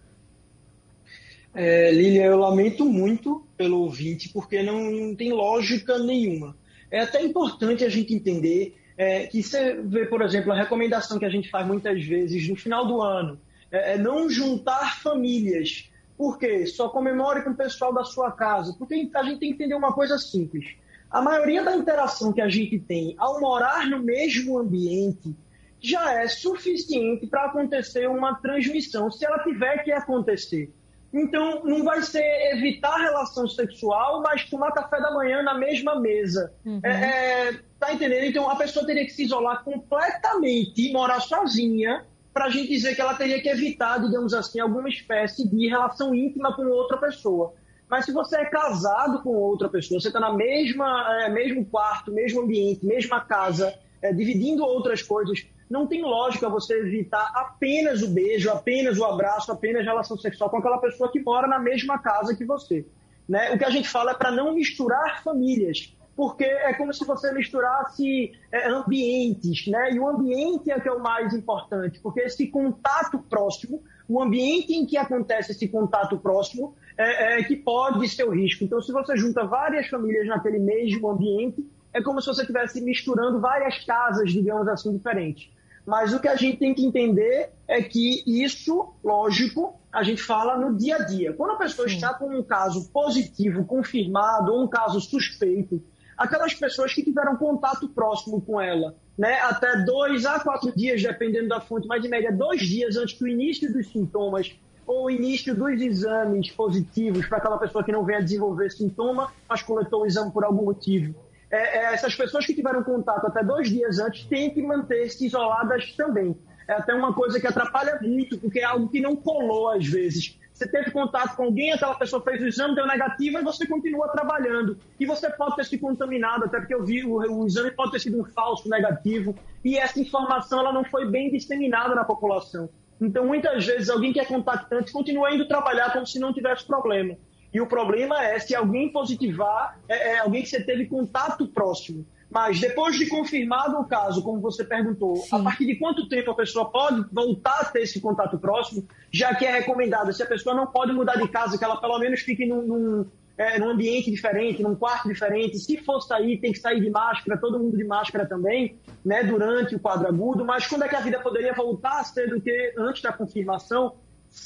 É, 1.54 1.90
Lilia, 1.90 2.26
eu 2.26 2.38
lamento 2.38 2.84
muito 2.84 3.44
pelo 3.56 3.78
ouvinte, 3.78 4.28
porque 4.28 4.62
não, 4.62 4.90
não, 4.90 5.14
tem 5.14 5.32
lógica 5.32 5.98
nenhuma. 5.98 6.54
É 6.90 7.00
até 7.00 7.22
importante 7.22 7.84
a 7.84 7.88
gente 7.88 8.14
entender 8.14 8.76
é, 8.96 9.26
que 9.26 9.42
você 9.42 9.74
vê, 9.82 10.06
por 10.06 10.22
exemplo, 10.22 10.52
a 10.52 10.56
recomendação 10.56 11.18
que 11.18 11.24
a 11.24 11.30
gente 11.30 11.50
faz 11.50 11.66
muitas 11.66 12.04
vezes 12.04 12.48
no 12.48 12.56
final 12.56 12.86
do 12.86 13.00
ano, 13.00 13.40
é, 13.72 13.94
é 13.94 13.98
não 13.98 14.28
juntar 14.28 15.00
famílias. 15.02 15.90
Por 16.16 16.38
quê? 16.38 16.66
Só 16.66 16.88
comemore 16.88 17.42
com 17.42 17.50
o 17.50 17.56
pessoal 17.56 17.92
da 17.94 18.04
sua 18.04 18.30
casa. 18.30 18.74
Porque 18.78 19.08
a 19.14 19.22
gente 19.22 19.40
tem 19.40 19.48
que 19.50 19.54
entender 19.54 19.74
uma 19.74 19.92
coisa 19.92 20.18
simples 20.18 20.76
a 21.10 21.22
maioria 21.22 21.62
da 21.62 21.76
interação 21.76 22.32
que 22.32 22.40
a 22.40 22.48
gente 22.48 22.78
tem 22.78 23.14
ao 23.18 23.40
morar 23.40 23.86
no 23.88 23.98
mesmo 23.98 24.58
ambiente 24.58 25.34
já 25.80 26.12
é 26.12 26.28
suficiente 26.28 27.26
para 27.26 27.46
acontecer 27.46 28.08
uma 28.08 28.34
transmissão, 28.34 29.10
se 29.10 29.24
ela 29.24 29.38
tiver 29.42 29.84
que 29.84 29.92
acontecer. 29.92 30.72
Então, 31.12 31.64
não 31.64 31.82
vai 31.84 32.02
ser 32.02 32.22
evitar 32.52 32.96
relação 32.98 33.48
sexual, 33.48 34.20
mas 34.22 34.44
tomar 34.44 34.72
café 34.72 35.00
da 35.00 35.10
manhã 35.10 35.42
na 35.42 35.54
mesma 35.54 35.98
mesa. 35.98 36.52
Uhum. 36.64 36.80
É, 36.82 37.48
é, 37.48 37.60
tá 37.78 37.92
entendendo? 37.92 38.24
Então, 38.24 38.50
a 38.50 38.56
pessoa 38.56 38.84
teria 38.84 39.04
que 39.04 39.12
se 39.12 39.22
isolar 39.22 39.64
completamente 39.64 40.88
e 40.88 40.92
morar 40.92 41.20
sozinha 41.20 42.04
para 42.34 42.46
a 42.46 42.50
gente 42.50 42.68
dizer 42.68 42.94
que 42.94 43.00
ela 43.00 43.14
teria 43.14 43.40
que 43.40 43.48
evitar, 43.48 43.98
digamos 43.98 44.34
assim, 44.34 44.60
alguma 44.60 44.88
espécie 44.88 45.48
de 45.48 45.68
relação 45.68 46.14
íntima 46.14 46.54
com 46.54 46.66
outra 46.66 46.98
pessoa. 46.98 47.54
Mas 47.88 48.04
se 48.04 48.12
você 48.12 48.36
é 48.36 48.44
casado 48.44 49.22
com 49.22 49.30
outra 49.30 49.68
pessoa, 49.68 50.00
você 50.00 50.08
está 50.08 50.20
na 50.20 50.32
mesma 50.32 51.22
é, 51.22 51.30
mesmo 51.30 51.64
quarto, 51.64 52.12
mesmo 52.12 52.42
ambiente, 52.42 52.84
mesma 52.84 53.20
casa, 53.20 53.74
é, 54.02 54.12
dividindo 54.12 54.64
outras 54.64 55.02
coisas, 55.02 55.46
não 55.70 55.86
tem 55.86 56.02
lógica 56.02 56.48
você 56.48 56.78
evitar 56.80 57.30
apenas 57.34 58.02
o 58.02 58.08
beijo, 58.08 58.50
apenas 58.50 58.98
o 58.98 59.04
abraço, 59.04 59.52
apenas 59.52 59.82
a 59.82 59.90
relação 59.90 60.16
sexual 60.16 60.50
com 60.50 60.58
aquela 60.58 60.78
pessoa 60.78 61.10
que 61.10 61.20
mora 61.20 61.46
na 61.46 61.58
mesma 61.58 61.98
casa 61.98 62.34
que 62.34 62.44
você. 62.44 62.86
Né? 63.28 63.52
O 63.52 63.58
que 63.58 63.64
a 63.64 63.70
gente 63.70 63.88
fala 63.88 64.12
é 64.12 64.14
para 64.14 64.30
não 64.30 64.54
misturar 64.54 65.22
famílias, 65.22 65.94
porque 66.16 66.44
é 66.44 66.72
como 66.74 66.92
se 66.92 67.04
você 67.04 67.32
misturasse 67.32 68.32
é, 68.50 68.68
ambientes, 68.68 69.66
né? 69.68 69.92
E 69.92 70.00
o 70.00 70.08
ambiente 70.08 70.70
é 70.70 70.80
que 70.80 70.88
é 70.88 70.92
o 70.92 71.00
mais 71.00 71.34
importante, 71.34 72.00
porque 72.00 72.20
esse 72.20 72.48
contato 72.48 73.18
próximo, 73.18 73.82
o 74.08 74.22
ambiente 74.22 74.72
em 74.72 74.86
que 74.86 74.96
acontece 74.96 75.52
esse 75.52 75.68
contato 75.68 76.18
próximo, 76.18 76.74
é, 76.96 77.40
é, 77.40 77.44
que 77.44 77.54
pode 77.54 78.08
ser 78.08 78.24
o 78.24 78.30
risco. 78.30 78.64
Então, 78.64 78.80
se 78.80 78.90
você 78.90 79.16
junta 79.16 79.44
várias 79.44 79.86
famílias 79.88 80.26
naquele 80.26 80.58
mesmo 80.58 81.10
ambiente, 81.10 81.64
é 81.92 82.02
como 82.02 82.20
se 82.20 82.26
você 82.26 82.40
estivesse 82.40 82.80
misturando 82.80 83.40
várias 83.40 83.84
casas, 83.84 84.32
digamos 84.32 84.66
assim, 84.66 84.96
diferentes. 84.96 85.50
Mas 85.86 86.12
o 86.12 86.20
que 86.20 86.28
a 86.28 86.36
gente 86.36 86.58
tem 86.58 86.74
que 86.74 86.84
entender 86.84 87.50
é 87.66 87.82
que 87.82 88.22
isso, 88.26 88.92
lógico, 89.02 89.74
a 89.92 90.02
gente 90.02 90.22
fala 90.22 90.56
no 90.58 90.76
dia 90.76 90.96
a 90.96 91.04
dia. 91.04 91.32
Quando 91.32 91.52
a 91.52 91.56
pessoa 91.56 91.88
Sim. 91.88 91.94
está 91.94 92.12
com 92.12 92.26
um 92.26 92.42
caso 92.42 92.90
positivo, 92.90 93.64
confirmado, 93.64 94.52
ou 94.52 94.64
um 94.64 94.68
caso 94.68 95.00
suspeito, 95.00 95.82
aquelas 96.16 96.52
pessoas 96.52 96.92
que 96.92 97.02
tiveram 97.02 97.36
contato 97.36 97.88
próximo 97.88 98.40
com 98.40 98.60
ela, 98.60 98.96
né, 99.18 99.40
até 99.40 99.84
dois 99.84 100.24
a 100.24 100.38
quatro 100.38 100.72
dias, 100.74 101.02
dependendo 101.02 101.48
da 101.48 101.60
fonte, 101.60 101.88
mas 101.88 102.00
de 102.00 102.08
média 102.08 102.30
dois 102.30 102.60
dias 102.60 102.96
antes 102.96 103.18
do 103.18 103.26
início 103.26 103.70
dos 103.72 103.90
sintomas, 103.90 104.54
ou 104.86 105.10
início 105.10 105.54
dos 105.54 105.80
exames 105.82 106.50
positivos 106.50 107.26
para 107.26 107.38
aquela 107.38 107.58
pessoa 107.58 107.84
que 107.84 107.92
não 107.92 108.04
venha 108.04 108.22
desenvolver 108.22 108.70
sintoma, 108.70 109.30
mas 109.48 109.60
coletou 109.60 110.02
o 110.02 110.06
exame 110.06 110.30
por 110.30 110.44
algum 110.44 110.64
motivo. 110.64 111.14
É, 111.50 111.78
é, 111.78 111.94
essas 111.94 112.14
pessoas 112.14 112.46
que 112.46 112.54
tiveram 112.54 112.82
contato 112.82 113.26
até 113.26 113.42
dois 113.42 113.68
dias 113.68 113.98
antes 113.98 114.24
têm 114.24 114.50
que 114.50 114.62
manter-se 114.62 115.26
isoladas 115.26 115.92
também. 115.92 116.38
É 116.66 116.74
até 116.74 116.94
uma 116.94 117.12
coisa 117.12 117.40
que 117.40 117.46
atrapalha 117.46 117.98
muito, 118.00 118.38
porque 118.38 118.60
é 118.60 118.64
algo 118.64 118.88
que 118.88 119.00
não 119.00 119.16
colou 119.16 119.70
às 119.70 119.86
vezes. 119.86 120.38
Você 120.58 120.66
teve 120.66 120.90
contato 120.90 121.36
com 121.36 121.44
alguém, 121.44 121.72
aquela 121.72 121.94
pessoa 121.94 122.20
fez 122.20 122.42
o 122.42 122.46
exame, 122.48 122.74
deu 122.74 122.84
negativo, 122.84 123.38
e 123.38 123.44
você 123.44 123.64
continua 123.64 124.08
trabalhando. 124.08 124.76
E 124.98 125.06
você 125.06 125.30
pode 125.30 125.54
ter 125.54 125.64
se 125.64 125.78
contaminado, 125.78 126.46
até 126.46 126.58
porque 126.58 126.74
eu 126.74 126.84
vi, 126.84 127.04
o, 127.04 127.18
o 127.18 127.46
exame 127.46 127.70
pode 127.70 127.92
ter 127.92 128.00
sido 128.00 128.20
um 128.20 128.24
falso 128.24 128.68
negativo, 128.68 129.36
e 129.64 129.78
essa 129.78 130.00
informação 130.00 130.58
ela 130.58 130.72
não 130.72 130.82
foi 130.82 131.08
bem 131.08 131.30
disseminada 131.30 131.94
na 131.94 132.02
população. 132.02 132.68
Então, 133.00 133.24
muitas 133.24 133.64
vezes, 133.64 133.88
alguém 133.88 134.12
que 134.12 134.18
é 134.18 134.24
contactante 134.24 134.90
continua 134.90 135.32
indo 135.32 135.46
trabalhar 135.46 135.92
como 135.92 136.04
se 136.04 136.18
não 136.18 136.32
tivesse 136.32 136.66
problema. 136.66 137.16
E 137.54 137.60
o 137.60 137.66
problema 137.68 138.20
é 138.24 138.40
se 138.40 138.52
alguém 138.52 138.90
positivar, 138.90 139.78
é, 139.88 140.14
é 140.14 140.18
alguém 140.18 140.42
que 140.42 140.48
você 140.48 140.60
teve 140.60 140.86
contato 140.86 141.46
próximo. 141.46 142.04
Mas 142.30 142.60
depois 142.60 142.96
de 142.96 143.06
confirmado 143.06 143.78
o 143.78 143.84
caso, 143.84 144.22
como 144.22 144.40
você 144.40 144.62
perguntou, 144.62 145.16
Sim. 145.16 145.36
a 145.36 145.42
partir 145.42 145.64
de 145.64 145.76
quanto 145.76 146.08
tempo 146.08 146.30
a 146.30 146.34
pessoa 146.34 146.70
pode 146.70 147.02
voltar 147.10 147.60
a 147.60 147.64
ter 147.64 147.82
esse 147.82 148.00
contato 148.00 148.38
próximo, 148.38 148.86
já 149.10 149.34
que 149.34 149.46
é 149.46 149.52
recomendado, 149.52 150.12
se 150.12 150.22
a 150.22 150.26
pessoa 150.26 150.54
não 150.54 150.66
pode 150.66 150.92
mudar 150.92 151.16
de 151.16 151.26
casa, 151.28 151.56
que 151.56 151.64
ela 151.64 151.80
pelo 151.80 151.98
menos 151.98 152.20
fique 152.20 152.44
num, 152.44 152.62
num, 152.62 153.06
é, 153.38 153.58
num 153.58 153.70
ambiente 153.70 154.10
diferente, 154.10 154.62
num 154.62 154.74
quarto 154.74 155.08
diferente. 155.08 155.58
Se 155.58 155.78
for 155.78 156.02
sair, 156.02 156.38
tem 156.38 156.52
que 156.52 156.58
sair 156.58 156.80
de 156.80 156.90
máscara, 156.90 157.38
todo 157.38 157.58
mundo 157.58 157.78
de 157.78 157.84
máscara 157.84 158.26
também, 158.26 158.76
né, 159.02 159.24
durante 159.24 159.74
o 159.74 159.80
quadro 159.80 160.06
agudo. 160.06 160.44
Mas 160.44 160.66
quando 160.66 160.84
é 160.84 160.88
que 160.88 160.96
a 160.96 161.00
vida 161.00 161.18
poderia 161.20 161.54
voltar 161.54 162.00
a 162.00 162.04
ser 162.04 162.28
do 162.28 162.40
que 162.40 162.74
antes 162.76 163.00
da 163.00 163.12
confirmação? 163.12 163.94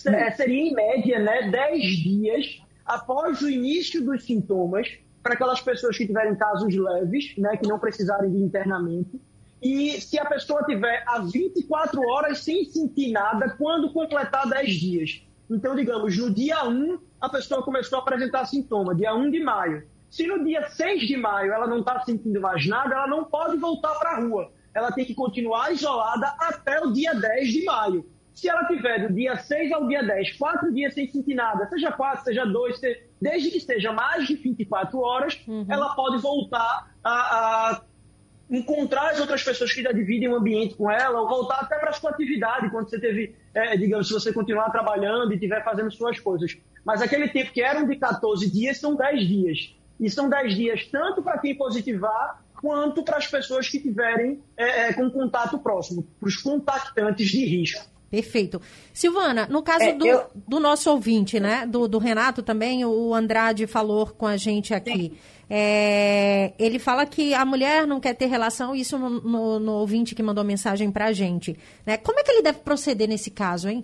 É, 0.06 0.30
seria 0.30 0.60
em 0.60 0.72
média, 0.72 1.18
né, 1.18 1.50
10 1.50 1.82
dias 1.82 2.62
após 2.86 3.40
o 3.40 3.50
início 3.50 4.04
dos 4.04 4.24
sintomas 4.24 4.88
para 5.22 5.34
aquelas 5.34 5.60
pessoas 5.60 5.96
que 5.96 6.06
tiverem 6.06 6.34
casos 6.34 6.74
leves, 6.74 7.34
né, 7.38 7.56
que 7.56 7.68
não 7.68 7.78
precisarem 7.78 8.30
de 8.30 8.38
internamento. 8.38 9.20
E 9.62 10.00
se 10.00 10.18
a 10.18 10.24
pessoa 10.24 10.64
tiver 10.64 11.04
as 11.06 11.30
24 11.30 12.00
horas 12.08 12.40
sem 12.40 12.64
sentir 12.64 13.12
nada 13.12 13.54
quando 13.56 13.92
completar 13.92 14.48
10 14.48 14.72
dias. 14.74 15.22
Então, 15.48 15.76
digamos, 15.76 16.16
no 16.16 16.34
dia 16.34 16.64
1, 16.64 16.98
a 17.20 17.28
pessoa 17.28 17.62
começou 17.62 17.98
a 17.98 18.02
apresentar 18.02 18.44
sintoma, 18.46 18.94
dia 18.94 19.14
1 19.14 19.30
de 19.30 19.40
maio. 19.40 19.86
Se 20.10 20.26
no 20.26 20.44
dia 20.44 20.68
6 20.68 21.02
de 21.02 21.16
maio 21.16 21.52
ela 21.52 21.66
não 21.66 21.80
está 21.80 22.00
sentindo 22.00 22.40
mais 22.40 22.66
nada, 22.66 22.94
ela 22.94 23.06
não 23.06 23.24
pode 23.24 23.56
voltar 23.56 23.94
para 23.94 24.10
a 24.10 24.20
rua. 24.20 24.50
Ela 24.74 24.90
tem 24.90 25.04
que 25.04 25.14
continuar 25.14 25.72
isolada 25.72 26.34
até 26.38 26.80
o 26.80 26.92
dia 26.92 27.14
10 27.14 27.48
de 27.48 27.64
maio. 27.64 28.04
Se 28.34 28.48
ela 28.48 28.64
tiver 28.64 29.06
do 29.06 29.14
dia 29.14 29.36
6 29.36 29.72
ao 29.72 29.86
dia 29.86 30.02
10, 30.02 30.38
quatro 30.38 30.72
dias 30.72 30.94
sem 30.94 31.06
sentir 31.08 31.34
nada, 31.34 31.68
seja 31.68 31.92
quatro, 31.92 32.24
seja 32.24 32.44
dois, 32.44 32.80
desde 33.22 33.50
que 33.50 33.58
esteja 33.58 33.92
mais 33.92 34.26
de 34.26 34.34
24 34.34 34.98
horas, 34.98 35.40
uhum. 35.46 35.64
ela 35.68 35.94
pode 35.94 36.20
voltar 36.20 36.92
a, 37.04 37.10
a, 37.12 37.82
encontrar 38.50 39.12
as 39.12 39.20
outras 39.20 39.42
pessoas 39.44 39.72
que 39.72 39.80
já 39.80 39.92
dividem 39.92 40.28
o 40.28 40.36
ambiente 40.36 40.74
com 40.74 40.90
ela, 40.90 41.20
ou 41.20 41.28
voltar 41.28 41.60
até 41.60 41.78
para 41.78 41.90
a 41.90 41.92
sua 41.92 42.10
atividade, 42.10 42.68
quando 42.70 42.90
você 42.90 42.98
teve, 42.98 43.36
é, 43.54 43.76
digamos, 43.76 44.08
se 44.08 44.12
você 44.12 44.32
continuar 44.32 44.70
trabalhando 44.70 45.30
e 45.30 45.36
estiver 45.36 45.62
fazendo 45.62 45.90
suas 45.92 46.18
coisas. 46.18 46.58
Mas 46.84 47.00
aquele 47.00 47.28
tempo 47.28 47.52
que 47.52 47.62
eram 47.62 47.86
de 47.86 47.94
14 47.94 48.50
dias 48.50 48.78
são 48.78 48.96
10 48.96 49.28
dias. 49.28 49.76
E 50.00 50.10
são 50.10 50.28
10 50.28 50.56
dias 50.56 50.86
tanto 50.86 51.22
para 51.22 51.38
quem 51.38 51.56
positivar, 51.56 52.42
quanto 52.60 53.04
para 53.04 53.18
as 53.18 53.26
pessoas 53.28 53.68
que 53.68 53.78
tiverem 53.78 54.42
é, 54.56 54.88
é, 54.88 54.92
com 54.92 55.08
contato 55.10 55.58
próximo, 55.60 56.06
para 56.18 56.28
os 56.28 56.36
contactantes 56.36 57.28
de 57.28 57.44
risco. 57.44 57.91
Perfeito. 58.12 58.60
Silvana, 58.92 59.46
no 59.46 59.62
caso 59.62 59.84
é, 59.84 59.94
do, 59.94 60.06
eu... 60.06 60.26
do, 60.34 60.60
nosso 60.60 60.90
ouvinte, 60.90 61.40
né? 61.40 61.66
Do, 61.66 61.88
do, 61.88 61.96
Renato 61.96 62.42
também, 62.42 62.84
o 62.84 63.14
Andrade 63.14 63.66
falou 63.66 64.06
com 64.06 64.26
a 64.26 64.36
gente 64.36 64.74
aqui. 64.74 65.18
É, 65.48 66.52
ele 66.58 66.78
fala 66.78 67.06
que 67.06 67.32
a 67.32 67.42
mulher 67.46 67.86
não 67.86 68.00
quer 68.00 68.14
ter 68.14 68.26
relação, 68.26 68.74
isso 68.74 68.98
no, 68.98 69.08
no, 69.08 69.58
no 69.58 69.72
ouvinte 69.72 70.14
que 70.14 70.22
mandou 70.22 70.44
mensagem 70.44 70.92
para 70.92 71.06
a 71.06 71.12
gente. 71.14 71.58
Né? 71.86 71.96
Como 71.96 72.20
é 72.20 72.22
que 72.22 72.30
ele 72.30 72.42
deve 72.42 72.58
proceder 72.58 73.08
nesse 73.08 73.30
caso, 73.30 73.70
hein? 73.70 73.82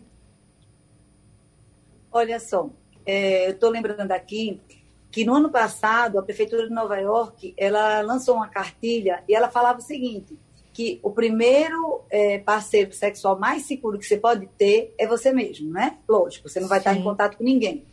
Olha 2.13 2.39
só, 2.39 2.69
é, 3.07 3.47
eu 3.47 3.53
estou 3.53 3.71
lembrando 3.71 4.13
aqui 4.13 4.61
que 5.11 5.25
no 5.25 5.35
ano 5.35 5.49
passado 5.49 6.19
a 6.19 6.23
prefeitura 6.23 6.69
de 6.69 6.75
Nova 6.75 6.99
York 6.99 7.55
ela 7.57 8.03
lançou 8.03 8.35
uma 8.35 8.49
cartilha 8.49 9.25
e 9.27 9.35
ela 9.35 9.49
falava 9.49 9.79
o 9.79 9.83
seguinte: 9.83 10.39
que 10.79 11.01
o 11.03 11.11
primeiro 11.11 12.03
é, 12.09 12.39
parceiro 12.39 12.93
sexual 12.93 13.37
mais 13.37 13.65
seguro 13.65 13.99
que 13.99 14.07
você 14.07 14.17
pode 14.17 14.47
ter 14.57 14.95
é 14.97 15.09
você 15.09 15.33
mesmo, 15.33 15.73
né? 15.73 15.99
Lógico, 16.09 16.49
você 16.49 16.61
não 16.61 16.69
vai 16.69 16.79
Sim. 16.79 16.89
estar 16.89 16.97
em 16.97 17.03
contato 17.03 17.37
com 17.37 17.43
ninguém. 17.43 17.85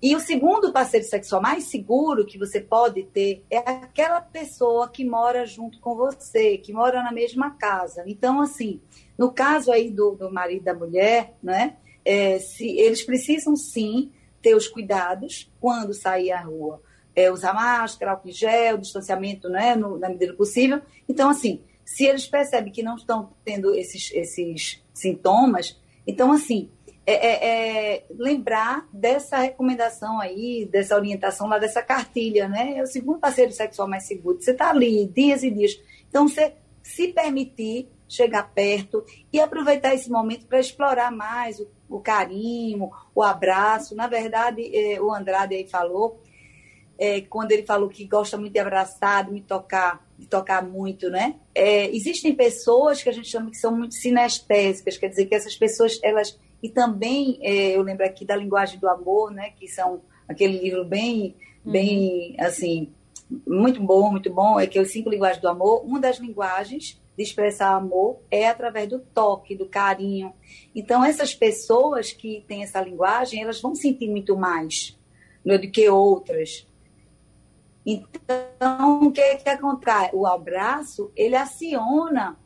E 0.00 0.16
o 0.16 0.20
segundo 0.20 0.72
parceiro 0.72 1.04
sexual 1.04 1.42
mais 1.42 1.64
seguro 1.64 2.24
que 2.24 2.38
você 2.38 2.62
pode 2.62 3.02
ter 3.02 3.44
é 3.50 3.58
aquela 3.58 4.22
pessoa 4.22 4.88
que 4.88 5.04
mora 5.04 5.44
junto 5.44 5.78
com 5.80 5.94
você, 5.94 6.56
que 6.56 6.72
mora 6.72 7.02
na 7.02 7.12
mesma 7.12 7.50
casa. 7.50 8.04
Então, 8.06 8.40
assim, 8.40 8.80
no 9.18 9.30
caso 9.30 9.70
aí 9.70 9.90
do, 9.90 10.12
do 10.12 10.32
marido 10.32 10.64
da 10.64 10.72
mulher, 10.72 11.34
né? 11.42 11.76
É, 12.02 12.38
se, 12.38 12.66
eles 12.66 13.02
precisam 13.02 13.54
sim 13.54 14.10
ter 14.40 14.54
os 14.54 14.66
cuidados 14.66 15.52
quando 15.60 15.92
sair 15.92 16.32
à 16.32 16.40
rua 16.40 16.80
é, 17.14 17.30
usar 17.30 17.52
máscara, 17.52 18.12
álcool 18.12 18.28
em 18.28 18.32
gel, 18.32 18.78
distanciamento 18.78 19.48
né, 19.48 19.74
no, 19.74 19.98
na 19.98 20.08
medida 20.08 20.34
possível. 20.34 20.80
Então, 21.08 21.30
assim, 21.30 21.62
se 21.84 22.04
eles 22.04 22.26
percebem 22.26 22.72
que 22.72 22.82
não 22.82 22.96
estão 22.96 23.30
tendo 23.44 23.74
esses, 23.74 24.10
esses 24.12 24.82
sintomas, 24.92 25.78
então, 26.06 26.32
assim, 26.32 26.70
é, 27.06 27.14
é, 27.14 27.94
é, 27.94 28.04
lembrar 28.10 28.86
dessa 28.92 29.38
recomendação 29.38 30.20
aí, 30.20 30.68
dessa 30.70 30.94
orientação 30.94 31.48
lá, 31.48 31.58
dessa 31.58 31.82
cartilha, 31.82 32.48
né? 32.48 32.74
É 32.76 32.82
o 32.82 32.86
segundo 32.86 33.18
parceiro 33.18 33.52
sexual 33.52 33.88
mais 33.88 34.06
seguro. 34.06 34.40
Você 34.40 34.52
está 34.52 34.70
ali 34.70 35.06
dias 35.06 35.42
e 35.42 35.50
dias. 35.50 35.80
Então, 36.08 36.28
você 36.28 36.54
se 36.82 37.08
permitir 37.08 37.88
chegar 38.08 38.52
perto 38.52 39.04
e 39.32 39.40
aproveitar 39.40 39.94
esse 39.94 40.10
momento 40.10 40.46
para 40.46 40.58
explorar 40.58 41.10
mais 41.10 41.60
o, 41.60 41.68
o, 41.88 42.00
carinho, 42.00 42.90
o 43.14 43.22
abraço. 43.22 43.94
Na 43.94 44.06
verdade, 44.06 44.70
é, 44.74 45.00
o 45.00 45.12
Andrade 45.12 45.54
aí 45.54 45.66
falou, 45.66 46.20
é, 47.00 47.22
quando 47.22 47.50
ele 47.52 47.62
falou 47.62 47.88
que 47.88 48.04
gosta 48.04 48.36
muito 48.36 48.52
de 48.52 48.58
abraçar, 48.58 49.24
de 49.24 49.32
me 49.32 49.40
tocar, 49.40 50.06
de 50.18 50.26
tocar 50.26 50.62
muito, 50.62 51.08
né? 51.08 51.36
É, 51.54 51.88
existem 51.96 52.34
pessoas 52.34 53.02
que 53.02 53.08
a 53.08 53.12
gente 53.12 53.26
chama 53.26 53.50
que 53.50 53.56
são 53.56 53.74
muito 53.74 53.94
sinestésicas, 53.94 54.98
quer 54.98 55.08
dizer 55.08 55.24
que 55.24 55.34
essas 55.34 55.56
pessoas, 55.56 55.98
elas... 56.02 56.38
E 56.62 56.68
também, 56.68 57.38
é, 57.40 57.74
eu 57.74 57.80
lembro 57.80 58.04
aqui 58.04 58.26
da 58.26 58.36
linguagem 58.36 58.78
do 58.78 58.86
amor, 58.86 59.30
né? 59.30 59.50
Que 59.58 59.66
são 59.66 60.02
aquele 60.28 60.58
livro 60.58 60.84
bem, 60.84 61.34
uhum. 61.64 61.72
bem, 61.72 62.36
assim, 62.38 62.92
muito 63.46 63.82
bom, 63.82 64.10
muito 64.10 64.30
bom, 64.30 64.60
é 64.60 64.66
que 64.66 64.78
é 64.78 64.82
os 64.82 64.92
cinco 64.92 65.08
linguagens 65.08 65.40
do 65.40 65.48
amor. 65.48 65.82
Uma 65.82 65.98
das 65.98 66.18
linguagens 66.18 67.00
de 67.16 67.22
expressar 67.22 67.74
amor 67.74 68.18
é 68.30 68.46
através 68.46 68.86
do 68.86 68.98
toque, 68.98 69.56
do 69.56 69.64
carinho. 69.64 70.34
Então, 70.74 71.02
essas 71.02 71.34
pessoas 71.34 72.12
que 72.12 72.44
têm 72.46 72.62
essa 72.62 72.82
linguagem, 72.82 73.42
elas 73.42 73.58
vão 73.58 73.74
sentir 73.74 74.10
muito 74.10 74.36
mais 74.36 74.94
né, 75.42 75.56
do 75.56 75.70
que 75.70 75.88
outras. 75.88 76.68
Então, 77.84 79.02
o 79.02 79.10
que, 79.10 79.36
que 79.36 79.48
acontece? 79.48 80.10
O 80.14 80.26
abraço, 80.26 81.10
ele 81.16 81.36
aciona 81.36 82.36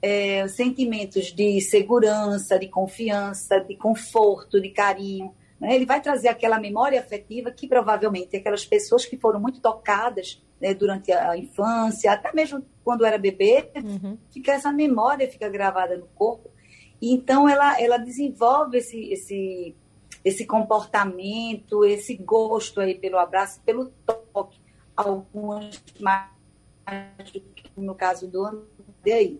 é, 0.00 0.46
sentimentos 0.48 1.26
de 1.32 1.60
segurança, 1.60 2.58
de 2.58 2.68
confiança, 2.68 3.58
de 3.60 3.76
conforto, 3.76 4.60
de 4.60 4.70
carinho. 4.70 5.34
Né? 5.60 5.74
Ele 5.74 5.86
vai 5.86 6.00
trazer 6.00 6.28
aquela 6.28 6.60
memória 6.60 7.00
afetiva 7.00 7.50
que 7.50 7.66
provavelmente 7.66 8.36
aquelas 8.36 8.64
pessoas 8.64 9.04
que 9.04 9.16
foram 9.16 9.40
muito 9.40 9.60
tocadas 9.60 10.42
né, 10.60 10.74
durante 10.74 11.12
a 11.12 11.36
infância, 11.36 12.12
até 12.12 12.32
mesmo 12.32 12.64
quando 12.84 13.04
era 13.04 13.18
bebê, 13.18 13.70
uhum. 13.76 14.16
fica 14.30 14.52
essa 14.52 14.72
memória 14.72 15.30
fica 15.30 15.48
gravada 15.48 15.96
no 15.96 16.06
corpo. 16.14 16.50
Então, 17.00 17.48
ela, 17.48 17.78
ela 17.80 17.98
desenvolve 17.98 18.78
esse, 18.78 19.12
esse, 19.12 19.74
esse 20.24 20.46
comportamento, 20.46 21.84
esse 21.84 22.16
gosto 22.16 22.80
aí 22.80 22.94
pelo 22.94 23.18
abraço, 23.18 23.60
pelo 23.66 23.92
toque 24.06 24.15
algumas 24.96 25.82
mais 26.00 26.30
do 27.32 27.40
que 27.40 27.70
no 27.76 27.94
caso 27.94 28.26
do 28.26 28.44
André. 28.44 29.34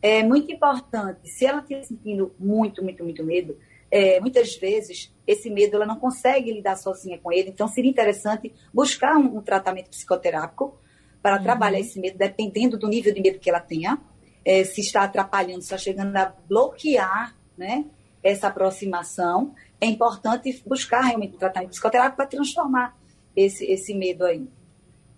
É 0.00 0.22
muito 0.22 0.50
importante, 0.50 1.28
se 1.28 1.46
ela 1.46 1.60
estiver 1.60 1.84
sentindo 1.84 2.34
muito, 2.38 2.82
muito, 2.82 3.04
muito 3.04 3.24
medo, 3.24 3.56
é, 3.90 4.18
muitas 4.20 4.56
vezes 4.56 5.14
esse 5.26 5.48
medo 5.48 5.76
ela 5.76 5.86
não 5.86 5.96
consegue 5.96 6.52
lidar 6.52 6.76
sozinha 6.76 7.18
com 7.18 7.30
ele, 7.30 7.50
então 7.50 7.68
seria 7.68 7.90
interessante 7.90 8.52
buscar 8.74 9.16
um, 9.16 9.38
um 9.38 9.42
tratamento 9.42 9.90
psicoterápico 9.90 10.76
para 11.22 11.36
uhum. 11.36 11.42
trabalhar 11.44 11.78
esse 11.78 12.00
medo, 12.00 12.18
dependendo 12.18 12.76
do 12.76 12.88
nível 12.88 13.14
de 13.14 13.20
medo 13.20 13.38
que 13.38 13.48
ela 13.48 13.60
tenha, 13.60 13.98
é, 14.44 14.64
se 14.64 14.80
está 14.80 15.04
atrapalhando, 15.04 15.60
se 15.60 15.66
está 15.66 15.78
chegando 15.78 16.16
a 16.16 16.34
bloquear 16.48 17.36
né, 17.56 17.84
essa 18.24 18.48
aproximação, 18.48 19.54
é 19.80 19.86
importante 19.86 20.62
buscar 20.66 21.02
realmente 21.02 21.36
um 21.36 21.38
tratamento 21.38 21.70
psicoterápico 21.70 22.16
para 22.16 22.26
transformar 22.26 22.96
esse, 23.36 23.64
esse 23.64 23.94
medo 23.94 24.24
aí. 24.24 24.46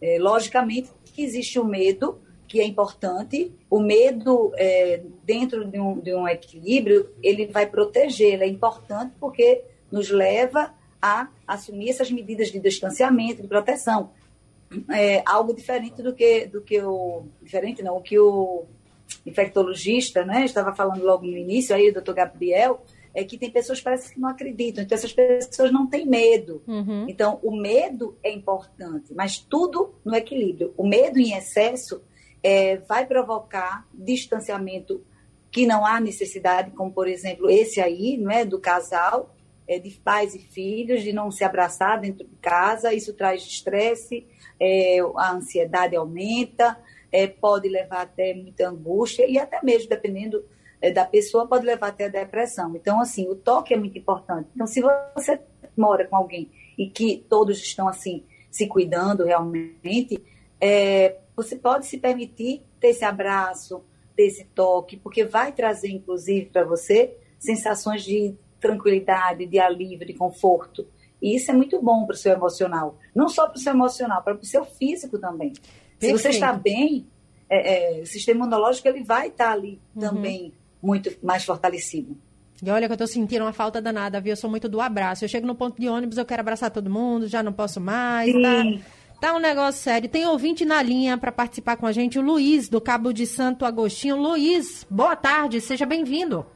É, 0.01 0.19
logicamente 0.19 0.91
que 1.05 1.23
existe 1.23 1.59
o 1.59 1.65
medo, 1.65 2.21
que 2.47 2.61
é 2.61 2.65
importante. 2.65 3.53
O 3.71 3.81
medo, 3.81 4.53
é, 4.57 5.03
dentro 5.25 5.65
de 5.65 5.79
um, 5.81 5.99
de 5.99 6.15
um 6.15 6.29
equilíbrio, 6.29 7.11
ele 7.23 7.47
vai 7.47 7.67
proteger, 7.67 8.35
ele 8.35 8.45
é 8.45 8.49
importante 8.49 9.15
porque 9.19 9.63
nos 9.91 10.11
leva 10.11 10.75
a 11.01 11.29
assumir 11.47 11.91
essas 11.91 12.11
medidas 12.11 12.51
de 12.51 12.59
distanciamento, 12.59 13.43
de 13.43 13.49
proteção. 13.49 14.11
É 14.91 15.23
algo 15.27 15.55
diferente 15.55 16.03
do 16.03 16.15
que, 16.15 16.47
do 16.47 16.61
que 16.61 16.81
o. 16.81 17.25
Diferente 17.43 17.83
não, 17.83 17.97
o 17.97 18.01
que 18.01 18.19
o 18.19 18.65
infectologista 19.25 20.25
né, 20.25 20.45
estava 20.45 20.75
falando 20.75 21.05
logo 21.05 21.27
no 21.27 21.37
início, 21.37 21.75
aí 21.75 21.91
o 21.91 21.93
doutor 21.93 22.15
Gabriel, 22.15 22.83
é 23.15 23.23
que 23.23 23.39
tem 23.39 23.51
pessoas 23.51 23.79
que 23.79 23.85
parece 23.85 24.13
que 24.13 24.21
não 24.21 24.29
acreditam. 24.29 24.83
Então, 24.83 24.97
essas 24.97 25.13
pessoas 25.13 25.71
não 25.71 25.87
têm 25.87 26.05
medo. 26.05 26.63
Uhum. 26.67 27.07
Então, 27.09 27.39
o 27.43 27.55
medo 27.55 28.19
é 28.23 28.33
importante, 28.33 29.15
mas 29.15 29.39
tudo 29.39 29.95
no 30.05 30.15
equilíbrio. 30.15 30.75
O 30.77 30.87
medo 30.87 31.19
em 31.19 31.33
excesso 31.33 32.03
é, 32.43 32.77
vai 32.79 33.07
provocar 33.07 33.87
distanciamento 33.95 35.03
que 35.51 35.65
não 35.65 35.87
há 35.87 36.01
necessidade, 36.01 36.73
como, 36.73 36.93
por 36.93 37.07
exemplo, 37.07 37.49
esse 37.49 37.81
aí, 37.81 38.19
não 38.19 38.33
é, 38.33 38.45
do 38.45 38.59
casal, 38.59 39.33
é, 39.69 39.79
de 39.79 39.91
pais 39.93 40.35
e 40.35 40.41
filhos, 40.41 41.03
de 41.03 41.13
não 41.13 41.31
se 41.31 41.45
abraçar 41.45 42.01
dentro 42.01 42.27
de 42.27 42.37
casa. 42.37 42.93
Isso 42.93 43.15
traz 43.15 43.43
estresse, 43.43 44.27
é, 44.59 44.99
a 45.17 45.33
ansiedade 45.33 45.95
aumenta, 45.95 46.77
é, 47.13 47.29
pode 47.29 47.69
levar 47.69 48.03
até 48.03 48.35
muita 48.35 48.69
angústia 48.69 49.25
e 49.29 49.39
até 49.39 49.63
mesmo, 49.63 49.89
dependendo 49.89 50.45
da 50.91 51.05
pessoa, 51.05 51.47
pode 51.47 51.65
levar 51.65 51.89
até 51.89 52.07
a 52.07 52.09
depressão. 52.09 52.75
Então, 52.75 53.01
assim, 53.01 53.29
o 53.29 53.35
toque 53.35 53.75
é 53.75 53.77
muito 53.77 53.99
importante. 53.99 54.49
Então, 54.55 54.67
se 54.67 54.83
você 55.15 55.41
mora 55.77 56.07
com 56.07 56.17
alguém 56.17 56.51
e 56.79 56.89
que 56.89 57.25
todos 57.29 57.59
estão, 57.59 57.89
assim, 57.89 58.25
se 58.51 58.67
cuidando 58.67 59.25
realmente, 59.25 60.23
é, 60.61 61.17
você 61.37 61.57
pode 61.57 61.87
se 61.87 61.99
permitir 61.99 62.63
ter 62.81 62.89
esse 62.89 63.05
abraço, 63.05 63.83
ter 64.17 64.27
esse 64.27 64.45
toque, 64.45 64.97
porque 64.97 65.25
vai 65.25 65.53
trazer, 65.53 65.89
inclusive, 65.89 66.47
para 66.47 66.65
você 66.65 67.17
sensações 67.39 68.03
de 68.03 68.35
tranquilidade, 68.61 69.47
de 69.47 69.59
alívio, 69.59 70.07
de 70.07 70.15
conforto. 70.15 70.87
E 71.21 71.37
isso 71.37 71.51
é 71.51 71.55
muito 71.55 71.81
bom 71.81 72.07
para 72.07 72.15
o 72.15 72.17
seu 72.17 72.33
emocional. 72.33 72.99
Não 73.15 73.29
só 73.29 73.47
para 73.47 73.57
o 73.57 73.61
seu 73.61 73.73
emocional, 73.73 74.23
para 74.23 74.35
o 74.35 74.45
seu 74.45 74.65
físico 74.65 75.19
também. 75.19 75.53
Perfeito. 75.53 76.01
Se 76.01 76.13
você 76.13 76.29
está 76.31 76.53
bem, 76.53 77.07
é, 77.49 77.99
é, 77.99 78.03
o 78.03 78.07
sistema 78.07 78.41
imunológico 78.41 78.89
ele 78.89 79.03
vai 79.03 79.29
estar 79.29 79.47
tá 79.47 79.53
ali 79.53 79.81
uhum. 79.95 80.01
também 80.01 80.53
muito 80.85 81.11
mais 81.23 81.45
fortalecido. 81.45 82.17
E 82.63 82.71
olha 82.71 82.87
que 82.87 82.93
eu 82.93 82.95
estou 82.95 83.07
sentindo 83.07 83.45
uma 83.45 83.53
falta 83.53 83.81
danada, 83.81 84.21
viu? 84.21 84.33
Eu 84.33 84.37
sou 84.37 84.49
muito 84.49 84.69
do 84.69 84.81
abraço. 84.81 85.25
Eu 85.25 85.29
chego 85.29 85.47
no 85.47 85.55
ponto 85.55 85.81
de 85.81 85.89
ônibus, 85.89 86.19
eu 86.19 86.25
quero 86.25 86.41
abraçar 86.41 86.71
todo 86.71 86.91
mundo, 86.91 87.27
já 87.27 87.43
não 87.43 87.53
posso 87.53 87.81
mais. 87.81 88.33
Tá, 88.33 88.81
tá 89.21 89.35
um 89.35 89.41
negócio 89.41 89.83
sério. 89.83 90.09
Tem 90.09 90.27
ouvinte 90.27 90.65
na 90.65 90.81
linha 90.83 91.19
para 91.19 91.33
participar 91.33 91.77
com 91.77 91.87
a 91.87 91.93
gente, 91.93 92.19
o 92.19 92.23
Luiz, 92.23 92.69
do 92.69 92.81
Cabo 92.81 93.13
de 93.13 93.27
Santo 93.27 93.65
Agostinho. 93.65 94.17
Luiz, 94.17 94.87
boa 94.89 95.17
tarde, 95.17 95.61
seja 95.61 95.85
bem-vindo. 95.85 96.47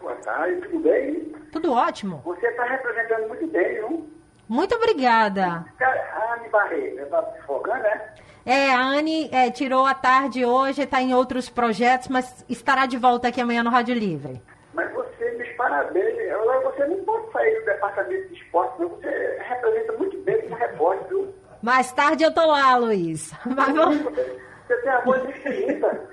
Boa 0.00 0.14
tarde, 0.16 0.60
tudo 0.68 0.78
bem? 0.80 1.32
Tudo 1.50 1.72
ótimo. 1.72 2.22
Você 2.24 2.46
está 2.46 2.64
representando 2.64 3.28
muito 3.28 3.46
bem, 3.48 3.80
não? 3.80 4.06
Muito 4.48 4.74
obrigada. 4.74 5.66
A 5.80 6.34
Anne 6.34 6.48
Barreto, 6.50 7.00
está 7.00 7.22
folgando, 7.46 7.82
né? 7.82 8.14
É, 8.48 8.72
a 8.72 8.80
Anne 8.80 9.28
é, 9.30 9.50
tirou 9.50 9.84
a 9.84 9.92
tarde 9.92 10.42
hoje, 10.42 10.80
está 10.80 11.02
em 11.02 11.14
outros 11.14 11.50
projetos, 11.50 12.08
mas 12.08 12.46
estará 12.48 12.86
de 12.86 12.96
volta 12.96 13.28
aqui 13.28 13.42
amanhã 13.42 13.62
no 13.62 13.68
Rádio 13.68 13.94
Livre. 13.94 14.40
Mas 14.72 14.90
você, 14.94 15.30
meus 15.32 15.50
parabéns. 15.50 16.16
Você 16.64 16.86
não 16.86 17.04
pode 17.04 17.30
sair 17.30 17.58
do 17.60 17.66
departamento 17.66 18.28
de 18.28 18.40
esporte, 18.42 18.80
não. 18.80 18.88
Você 18.88 19.38
representa 19.46 19.92
muito 19.98 20.16
bem 20.22 20.40
como 20.40 20.54
repórter, 20.54 21.08
viu? 21.08 21.34
Mais 21.62 21.92
tarde 21.92 22.24
eu 22.24 22.32
tô 22.32 22.46
lá, 22.46 22.74
Luiz. 22.78 23.34
Mas 23.44 23.74
vamos... 23.74 23.98
Você 23.98 24.76
tem 24.78 24.92
a 24.92 25.00
voz 25.00 25.28
infinita. 25.28 26.08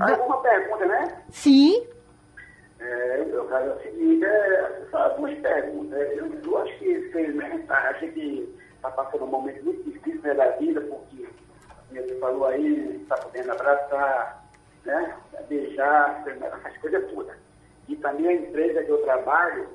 Aí 0.00 0.14
uma 0.20 0.42
pergunta, 0.42 0.84
né? 0.84 1.16
Sim. 1.30 1.86
É, 2.78 3.24
meu 3.24 3.46
caso 3.46 3.70
é 3.70 3.72
o 3.72 3.80
seguinte, 3.80 4.22
é, 4.22 4.82
só 4.90 5.08
duas 5.16 5.32
perguntas. 5.38 5.98
Eu, 6.14 6.30
eu 6.44 6.58
acho 6.58 6.78
que, 6.78 6.92
infelizmente, 6.92 7.64
a 7.70 7.92
gente 7.94 8.52
está 8.82 8.90
passando 8.90 9.24
um 9.24 9.28
momento 9.28 9.64
muito 9.64 9.84
difícil 9.84 10.20
né, 10.22 10.34
da 10.34 10.50
vida, 10.56 10.80
porque, 10.80 11.28
como 11.88 12.02
você 12.02 12.18
falou 12.18 12.46
aí, 12.46 12.96
está 12.96 13.16
podendo 13.16 13.52
abraçar, 13.52 14.44
né, 14.84 15.16
beijar, 15.48 16.24
as 16.64 16.76
coisas 16.78 17.08
todas. 17.12 17.36
E 17.88 17.94
também 17.96 18.26
a 18.26 18.34
empresa 18.34 18.82
que 18.82 18.90
eu 18.90 19.02
trabalho, 19.04 19.68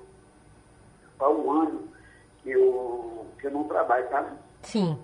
há 1.20 1.30
um 1.30 1.52
ano 1.52 1.88
que 2.43 2.52
eu, 2.52 3.26
que 3.39 3.48
eu 3.48 3.52
não 3.52 3.63
trabalho, 3.63 4.10
sabe? 4.10 4.38
Sim. 4.63 5.02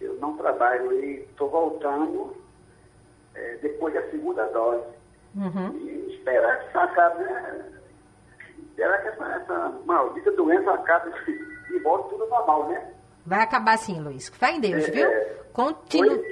Eu 0.00 0.14
não 0.14 0.36
trabalho 0.38 0.92
e 0.92 1.20
estou 1.24 1.50
voltando 1.50 2.34
é, 3.34 3.56
depois 3.56 3.92
da 3.92 4.02
segunda 4.10 4.44
dose. 4.46 4.84
Uhum. 5.34 5.76
E 5.76 6.16
esperar 6.16 6.60
que 6.60 6.68
isso 6.68 6.78
acabe, 6.78 7.22
né? 7.22 7.72
Esperar 8.70 9.02
que 9.02 9.08
essa, 9.08 9.24
essa 9.26 9.68
maldita 9.84 10.32
doença 10.32 10.72
acabe 10.72 11.10
e 11.70 11.78
volte 11.80 12.10
tudo 12.10 12.26
normal, 12.28 12.68
né? 12.68 12.95
Vai 13.26 13.40
acabar 13.40 13.76
sim, 13.76 14.00
Luiz. 14.00 14.28
Fé 14.28 14.52
em 14.52 14.60
Deus, 14.60 14.88
é, 14.88 14.90
viu? 14.90 15.10
Continua. 15.52 16.22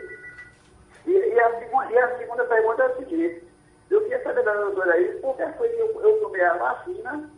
E, 1.06 1.10
e, 1.10 1.40
a 1.40 1.58
segunda, 1.58 1.92
e 1.92 1.98
a 1.98 2.18
segunda 2.18 2.44
pergunta 2.44 2.82
é 2.82 2.86
a 2.86 2.96
seguinte. 2.96 3.44
Eu 3.90 4.00
queria 4.02 4.22
saber 4.22 4.44
da 4.44 4.54
doutora 4.54 4.92
aí, 4.92 5.04
por 5.20 5.36
que 5.36 5.46
foi 5.58 5.68
que 5.68 5.80
eu, 5.80 6.00
eu 6.00 6.20
tomei 6.20 6.42
a 6.42 6.54
vacina 6.54 7.30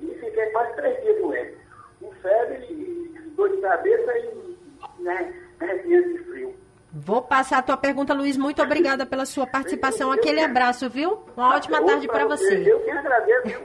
e 0.00 0.06
fiquei 0.14 0.46
quase 0.46 0.74
três 0.74 1.02
dias 1.02 1.20
doente. 1.20 1.58
Com 2.00 2.12
febre, 2.12 3.32
dor 3.36 3.50
de 3.50 3.60
cabeça 3.60 4.18
e 4.18 5.02
né, 5.02 5.34
de 5.60 6.18
frio. 6.24 6.54
Vou 6.92 7.22
passar 7.22 7.58
a 7.58 7.62
tua 7.62 7.76
pergunta, 7.76 8.12
Luiz. 8.14 8.36
Muito 8.36 8.62
obrigada 8.62 9.06
pela 9.06 9.24
sua 9.24 9.46
participação. 9.46 10.10
Aquele 10.12 10.40
abraço, 10.40 10.88
viu? 10.90 11.24
Uma 11.36 11.56
ótima 11.56 11.84
tarde 11.84 12.06
para 12.06 12.26
você. 12.26 12.70
Eu 12.70 12.80
que 12.80 12.90
agradeço, 12.90 13.62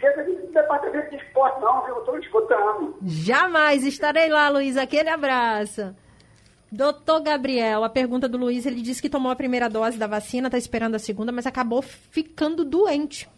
esqueça 0.00 0.24
do 0.24 0.52
departamento 0.52 1.10
de 1.10 1.16
esporte, 1.16 1.60
não, 1.60 1.84
viu? 1.84 1.94
Eu 1.94 2.00
estou 2.00 2.18
escutando. 2.18 2.96
Jamais. 3.02 3.84
Estarei 3.84 4.28
lá, 4.28 4.48
Luiz. 4.48 4.76
Aquele 4.76 5.10
abraço. 5.10 5.94
Doutor 6.72 7.20
Gabriel, 7.20 7.82
a 7.82 7.88
pergunta 7.88 8.28
do 8.28 8.38
Luiz, 8.38 8.64
ele 8.64 8.80
disse 8.80 9.02
que 9.02 9.10
tomou 9.10 9.30
a 9.30 9.36
primeira 9.36 9.68
dose 9.68 9.98
da 9.98 10.06
vacina, 10.06 10.46
está 10.46 10.56
esperando 10.56 10.94
a 10.94 11.00
segunda, 11.00 11.32
mas 11.32 11.44
acabou 11.44 11.82
ficando 11.82 12.64
doente. 12.64 13.28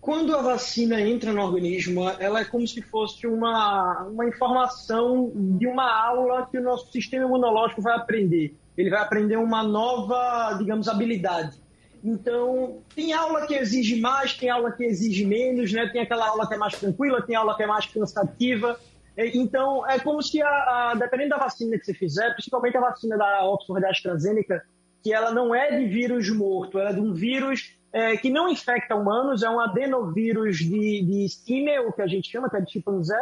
Quando 0.00 0.34
a 0.34 0.40
vacina 0.40 0.98
entra 0.98 1.30
no 1.30 1.42
organismo, 1.42 2.08
ela 2.18 2.40
é 2.40 2.44
como 2.46 2.66
se 2.66 2.80
fosse 2.80 3.26
uma, 3.26 4.04
uma 4.04 4.26
informação 4.26 5.30
de 5.34 5.66
uma 5.66 5.92
aula 6.06 6.48
que 6.50 6.56
o 6.56 6.62
nosso 6.62 6.90
sistema 6.90 7.26
imunológico 7.26 7.82
vai 7.82 7.94
aprender. 7.96 8.56
Ele 8.78 8.88
vai 8.88 9.02
aprender 9.02 9.36
uma 9.36 9.62
nova, 9.62 10.54
digamos, 10.58 10.88
habilidade. 10.88 11.60
Então, 12.02 12.82
tem 12.94 13.12
aula 13.12 13.46
que 13.46 13.54
exige 13.54 14.00
mais, 14.00 14.34
tem 14.34 14.48
aula 14.48 14.72
que 14.72 14.84
exige 14.84 15.24
menos, 15.26 15.72
né? 15.72 15.88
Tem 15.92 16.00
aquela 16.00 16.28
aula 16.28 16.46
que 16.46 16.54
é 16.54 16.56
mais 16.56 16.78
tranquila, 16.78 17.22
tem 17.22 17.36
aula 17.36 17.56
que 17.56 17.62
é 17.62 17.66
mais 17.66 17.86
cansativa. 17.86 18.78
Então, 19.16 19.86
é 19.88 19.98
como 19.98 20.22
se, 20.22 20.40
a, 20.40 20.48
a, 20.48 20.94
dependendo 20.94 21.30
da 21.30 21.38
vacina 21.38 21.78
que 21.78 21.84
você 21.84 21.92
fizer, 21.92 22.32
principalmente 22.32 22.76
a 22.76 22.80
vacina 22.80 23.18
da 23.18 23.44
Oxford 23.44 23.82
da 23.82 23.90
AstraZeneca, 23.90 24.64
que 25.02 25.12
ela 25.12 25.30
não 25.32 25.54
é 25.54 25.78
de 25.78 25.86
vírus 25.86 26.30
morto, 26.30 26.78
ela 26.78 26.90
é 26.90 26.92
de 26.94 27.00
um 27.00 27.12
vírus 27.12 27.76
é, 27.92 28.16
que 28.16 28.30
não 28.30 28.48
infecta 28.48 28.94
humanos, 28.94 29.42
é 29.42 29.50
um 29.50 29.60
adenovírus 29.60 30.58
de, 30.58 31.02
de 31.02 31.24
Skinner, 31.26 31.92
que 31.92 32.02
a 32.02 32.06
gente 32.06 32.30
chama, 32.30 32.48
que 32.48 32.56
é 32.56 32.60
de 32.60 32.82
Z, 33.02 33.14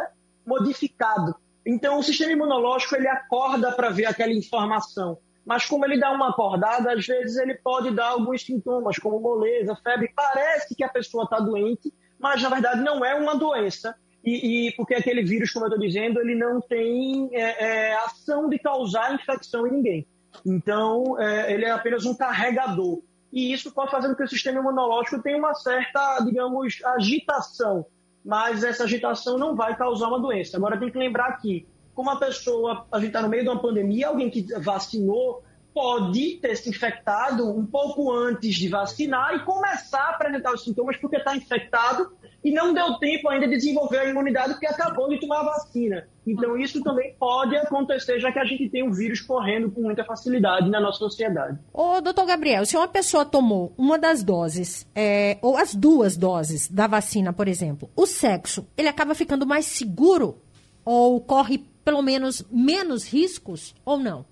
modificado. 0.45 1.35
Então, 1.65 1.99
o 1.99 2.03
sistema 2.03 2.31
imunológico 2.31 2.95
ele 2.95 3.07
acorda 3.07 3.71
para 3.71 3.89
ver 3.89 4.05
aquela 4.05 4.31
informação. 4.31 5.17
Mas 5.49 5.65
como 5.65 5.83
ele 5.83 5.99
dá 5.99 6.11
uma 6.11 6.29
acordada, 6.29 6.93
às 6.93 7.07
vezes 7.07 7.35
ele 7.37 7.55
pode 7.55 7.89
dar 7.89 8.09
alguns 8.09 8.45
sintomas, 8.45 8.99
como 8.99 9.19
moleza, 9.19 9.75
febre. 9.83 10.13
Parece 10.15 10.75
que 10.75 10.83
a 10.83 10.89
pessoa 10.89 11.23
está 11.23 11.39
doente, 11.39 11.91
mas 12.19 12.39
na 12.43 12.49
verdade 12.49 12.81
não 12.81 13.03
é 13.03 13.15
uma 13.15 13.35
doença. 13.35 13.95
E, 14.23 14.67
e, 14.67 14.71
porque 14.75 14.93
aquele 14.93 15.23
vírus, 15.23 15.51
como 15.51 15.65
eu 15.65 15.69
estou 15.69 15.83
dizendo, 15.83 16.19
ele 16.19 16.35
não 16.35 16.61
tem 16.61 17.31
é, 17.33 17.87
é, 17.89 17.95
ação 17.95 18.47
de 18.47 18.59
causar 18.59 19.15
infecção 19.15 19.65
em 19.65 19.71
ninguém. 19.71 20.07
Então, 20.45 21.19
é, 21.19 21.51
ele 21.51 21.65
é 21.65 21.71
apenas 21.71 22.05
um 22.05 22.15
carregador 22.15 23.01
e 23.33 23.51
isso 23.51 23.73
pode 23.73 23.89
fazer 23.89 24.09
com 24.09 24.15
que 24.17 24.23
o 24.23 24.27
sistema 24.27 24.59
imunológico 24.59 25.19
tenha 25.23 25.39
uma 25.39 25.55
certa, 25.55 26.19
digamos, 26.19 26.79
agitação, 26.83 27.87
mas 28.23 28.63
essa 28.63 28.83
agitação 28.83 29.35
não 29.39 29.55
vai 29.55 29.75
causar 29.75 30.09
uma 30.09 30.19
doença. 30.19 30.57
Agora 30.57 30.79
tem 30.79 30.91
que 30.91 30.97
lembrar 30.99 31.37
que, 31.37 31.67
como 31.99 32.11
a 32.11 32.15
pessoa, 32.15 32.85
a 32.89 32.97
gente 32.97 33.09
está 33.09 33.21
no 33.21 33.27
meio 33.27 33.43
de 33.43 33.49
uma 33.49 33.61
pandemia, 33.61 34.07
alguém 34.07 34.29
que 34.29 34.41
vacinou 34.57 35.43
pode 35.73 36.37
ter 36.37 36.55
se 36.55 36.69
infectado 36.69 37.45
um 37.45 37.65
pouco 37.65 38.09
antes 38.09 38.55
de 38.55 38.69
vacinar 38.69 39.35
e 39.35 39.43
começar 39.43 40.03
a 40.03 40.09
apresentar 40.11 40.53
os 40.53 40.63
sintomas 40.63 40.95
porque 40.95 41.17
está 41.17 41.35
infectado 41.35 42.09
e 42.41 42.53
não 42.53 42.73
deu 42.73 42.97
tempo 42.99 43.27
ainda 43.27 43.49
de 43.49 43.57
desenvolver 43.57 43.97
a 43.97 44.05
imunidade 44.05 44.53
porque 44.53 44.67
acabou 44.67 45.09
de 45.09 45.19
tomar 45.19 45.41
a 45.41 45.43
vacina. 45.43 46.07
Então 46.25 46.57
isso 46.57 46.81
também 46.81 47.13
pode 47.19 47.57
acontecer, 47.57 48.17
já 48.21 48.31
que 48.31 48.39
a 48.39 48.45
gente 48.45 48.69
tem 48.69 48.87
o 48.87 48.93
vírus 48.93 49.19
correndo 49.19 49.69
com 49.69 49.81
muita 49.81 50.05
facilidade 50.05 50.69
na 50.69 50.79
nossa 50.79 50.99
sociedade. 50.99 51.59
Ô, 51.73 51.99
doutor 51.99 52.25
Gabriel, 52.25 52.65
se 52.65 52.77
uma 52.77 52.87
pessoa 52.87 53.25
tomou 53.25 53.73
uma 53.77 53.99
das 53.99 54.23
doses, 54.23 54.87
é, 54.95 55.37
ou 55.41 55.57
as 55.57 55.75
duas 55.75 56.15
doses 56.15 56.71
da 56.71 56.87
vacina, 56.87 57.33
por 57.33 57.49
exemplo, 57.49 57.89
o 57.93 58.05
sexo, 58.05 58.65
ele 58.77 58.87
acaba 58.87 59.13
ficando 59.13 59.45
mais 59.45 59.65
seguro? 59.65 60.41
Ou 60.85 61.19
corre 61.19 61.67
pelo 61.89 62.03
menos 62.03 62.45
menos 62.51 63.03
riscos 63.11 63.73
ou 63.83 63.97
não? 63.97 64.23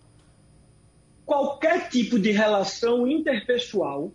Qualquer 1.25 1.89
tipo 1.89 2.19
de 2.19 2.29
relação 2.29 3.07
interpessoal 3.07 4.11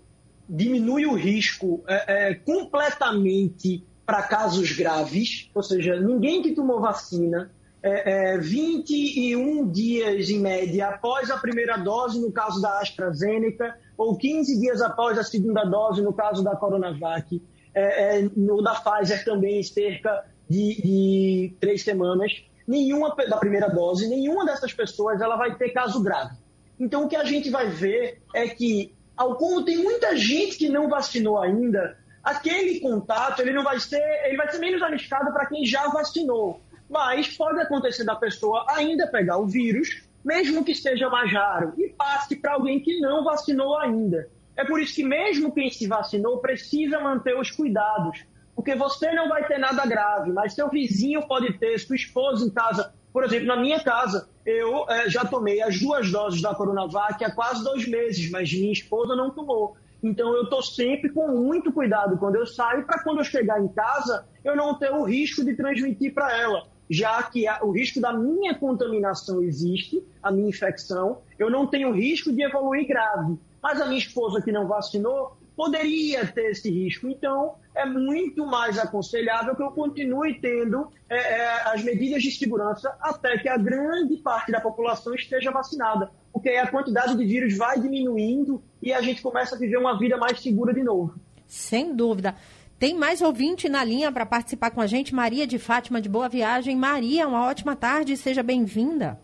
diminui 0.49 1.07
o 1.07 1.15
risco 1.15 1.83
é, 1.89 2.31
é, 2.31 2.35
completamente 2.37 3.85
para 4.07 4.23
casos 4.23 4.71
graves, 4.71 5.51
ou 5.53 5.61
seja, 5.61 5.99
ninguém 5.99 6.41
que 6.41 6.55
tomou 6.55 6.81
vacina, 6.81 7.51
é, 7.83 8.35
é, 8.35 8.39
21 8.39 9.69
dias 9.73 10.31
em 10.31 10.39
média 10.39 10.91
após 10.91 11.29
a 11.29 11.37
primeira 11.37 11.77
dose, 11.77 12.21
no 12.21 12.31
caso 12.31 12.63
da 12.63 12.79
AstraZeneca, 12.79 13.77
ou 13.99 14.17
15 14.17 14.61
dias 14.61 14.81
após 14.81 15.19
a 15.19 15.25
segunda 15.25 15.65
dose, 15.65 16.01
no 16.01 16.13
caso 16.13 16.45
da 16.45 16.55
Coronavac, 16.55 17.43
é, 17.75 18.21
é, 18.21 18.29
no 18.37 18.63
da 18.63 18.77
Pfizer 18.77 19.25
também, 19.25 19.61
cerca 19.65 20.27
de, 20.49 20.81
de 20.81 21.57
três 21.59 21.83
semanas, 21.83 22.33
nenhuma 22.67 23.15
da 23.15 23.37
primeira 23.37 23.69
dose, 23.69 24.09
nenhuma 24.09 24.45
dessas 24.45 24.73
pessoas 24.73 25.21
ela 25.21 25.37
vai 25.37 25.55
ter 25.55 25.71
caso 25.71 26.03
grave. 26.03 26.37
Então, 26.79 27.05
o 27.05 27.09
que 27.09 27.17
a 27.17 27.25
gente 27.25 27.51
vai 27.51 27.69
ver 27.69 28.23
é 28.35 28.49
que 28.49 28.95
como 29.17 29.65
tem 29.65 29.77
muita 29.77 30.17
gente 30.17 30.57
que 30.57 30.69
não 30.69 30.89
vacinou 30.89 31.39
ainda, 31.41 31.97
aquele 32.25 32.81
contato 32.81 33.41
ele 33.41 33.53
não 33.53 33.63
vai 33.63 33.79
ser, 33.79 34.03
ele 34.25 34.37
vai 34.37 34.51
ser 34.51 34.59
menos 34.59 34.83
arriscado 34.83 35.33
para 35.33 35.47
quem 35.47 35.65
já 35.65 35.87
vacinou. 35.89 36.61
Mas 36.89 37.37
pode 37.37 37.61
acontecer 37.61 38.05
da 38.05 38.17
pessoa 38.17 38.65
ainda 38.69 39.07
pegar 39.07 39.39
o 39.39 39.47
vírus, 39.47 40.03
mesmo 40.25 40.65
que 40.65 40.75
seja 40.75 41.09
mais 41.09 41.33
raro, 41.33 41.73
e 41.79 41.89
passe 41.91 42.37
para 42.37 42.55
alguém 42.55 42.81
que 42.81 43.01
não 43.01 43.23
vacinou 43.23 43.79
ainda. 43.79 44.29
É 44.57 44.65
por 44.65 44.81
isso 44.81 44.95
que 44.95 45.05
mesmo 45.05 45.53
quem 45.53 45.71
se 45.71 45.87
vacinou 45.87 46.39
precisa 46.39 47.01
manter 47.01 47.39
os 47.39 47.51
cuidados, 47.51 48.25
porque 48.63 48.77
você 48.77 49.11
não 49.13 49.29
vai 49.29 49.45
ter 49.45 49.59
nada 49.59 49.85
grave, 49.85 50.33
mas 50.33 50.55
seu 50.55 50.69
vizinho 50.69 51.27
pode 51.27 51.53
ter, 51.59 51.77
sua 51.81 51.97
esposa 51.97 52.47
em 52.47 52.51
casa. 52.51 52.95
Por 53.13 53.25
exemplo, 53.25 53.49
na 53.49 53.57
minha 53.57 53.81
casa, 53.81 54.29
eu 54.47 54.89
é, 54.89 55.11
já 55.11 55.25
tomei 55.25 55.61
as 55.61 55.81
duas 55.81 56.13
doses 56.13 56.41
da 56.41 56.55
Coronavac 56.55 57.23
há 57.25 57.35
quase 57.35 57.65
dois 57.65 57.89
meses, 57.89 58.31
mas 58.31 58.53
minha 58.53 58.73
esposa 58.73 59.17
não 59.17 59.31
tomou. 59.31 59.77
Então 60.01 60.33
eu 60.33 60.45
estou 60.45 60.63
sempre 60.63 61.11
com 61.11 61.27
muito 61.27 61.73
cuidado 61.73 62.17
quando 62.19 62.37
eu 62.37 62.47
saio, 62.47 62.87
para 62.87 63.03
quando 63.03 63.19
eu 63.19 63.25
chegar 63.25 63.61
em 63.61 63.67
casa, 63.67 64.27
eu 64.45 64.55
não 64.55 64.79
ter 64.79 64.93
o 64.93 65.03
risco 65.03 65.45
de 65.45 65.57
transmitir 65.57 66.15
para 66.15 66.33
ela. 66.39 66.69
Já 66.89 67.21
que 67.25 67.45
o 67.63 67.73
risco 67.73 68.01
da 68.01 68.13
minha 68.13 68.55
contaminação 68.55 69.43
existe, 69.43 70.05
a 70.23 70.31
minha 70.31 70.49
infecção, 70.49 71.19
eu 71.37 71.51
não 71.51 71.67
tenho 71.67 71.91
risco 71.91 72.33
de 72.33 72.45
evoluir 72.45 72.87
grave. 72.87 73.37
Mas 73.61 73.81
a 73.81 73.87
minha 73.87 73.99
esposa 73.99 74.41
que 74.41 74.53
não 74.53 74.69
vacinou 74.69 75.37
poderia 75.57 76.27
ter 76.27 76.53
esse 76.53 76.71
risco. 76.71 77.09
Então, 77.09 77.57
é 77.75 77.85
muito 77.87 78.47
mais 78.47 78.79
aconselhável 78.79 79.57
que 79.57 79.63
eu 79.63 79.71
continue 79.71 80.41
tendo 80.41 80.89
é, 81.09 81.17
é, 81.17 81.73
as 81.73 81.83
medidas 81.83 82.23
de 82.23 82.31
segurança 82.31 82.95
até 83.01 83.39
que 83.39 83.49
a 83.49 83.57
grande 83.57 84.17
parte 84.19 84.53
da 84.53 84.61
população 84.61 85.15
esteja 85.15 85.51
vacinada 85.51 86.11
porque 86.33 86.49
aí 86.49 86.57
a 86.57 86.67
quantidade 86.67 87.15
de 87.15 87.25
vírus 87.25 87.57
vai 87.57 87.79
diminuindo 87.79 88.63
e 88.81 88.93
a 88.93 89.01
gente 89.03 89.23
começa 89.23 89.55
a 89.55 89.59
viver 89.59 89.77
uma 89.77 89.99
vida 89.99 90.17
mais 90.17 90.41
segura 90.41 90.73
de 90.73 90.83
novo. 90.83 91.15
Sem 91.47 91.95
dúvida. 91.95 92.35
Tem 92.79 92.95
mais 92.95 93.21
ouvinte 93.21 93.69
na 93.69 93.85
linha 93.85 94.11
para 94.11 94.27
participar 94.27 94.71
com 94.71 94.81
a 94.81 94.87
gente, 94.87 95.15
Maria 95.15 95.47
de 95.47 95.59
Fátima 95.59 96.01
de 96.01 96.09
Boa 96.09 96.29
Viagem. 96.29 96.75
Maria, 96.75 97.29
uma 97.29 97.47
ótima 97.47 97.77
tarde, 97.77 98.17
seja 98.17 98.43
bem-vinda. 98.43 99.21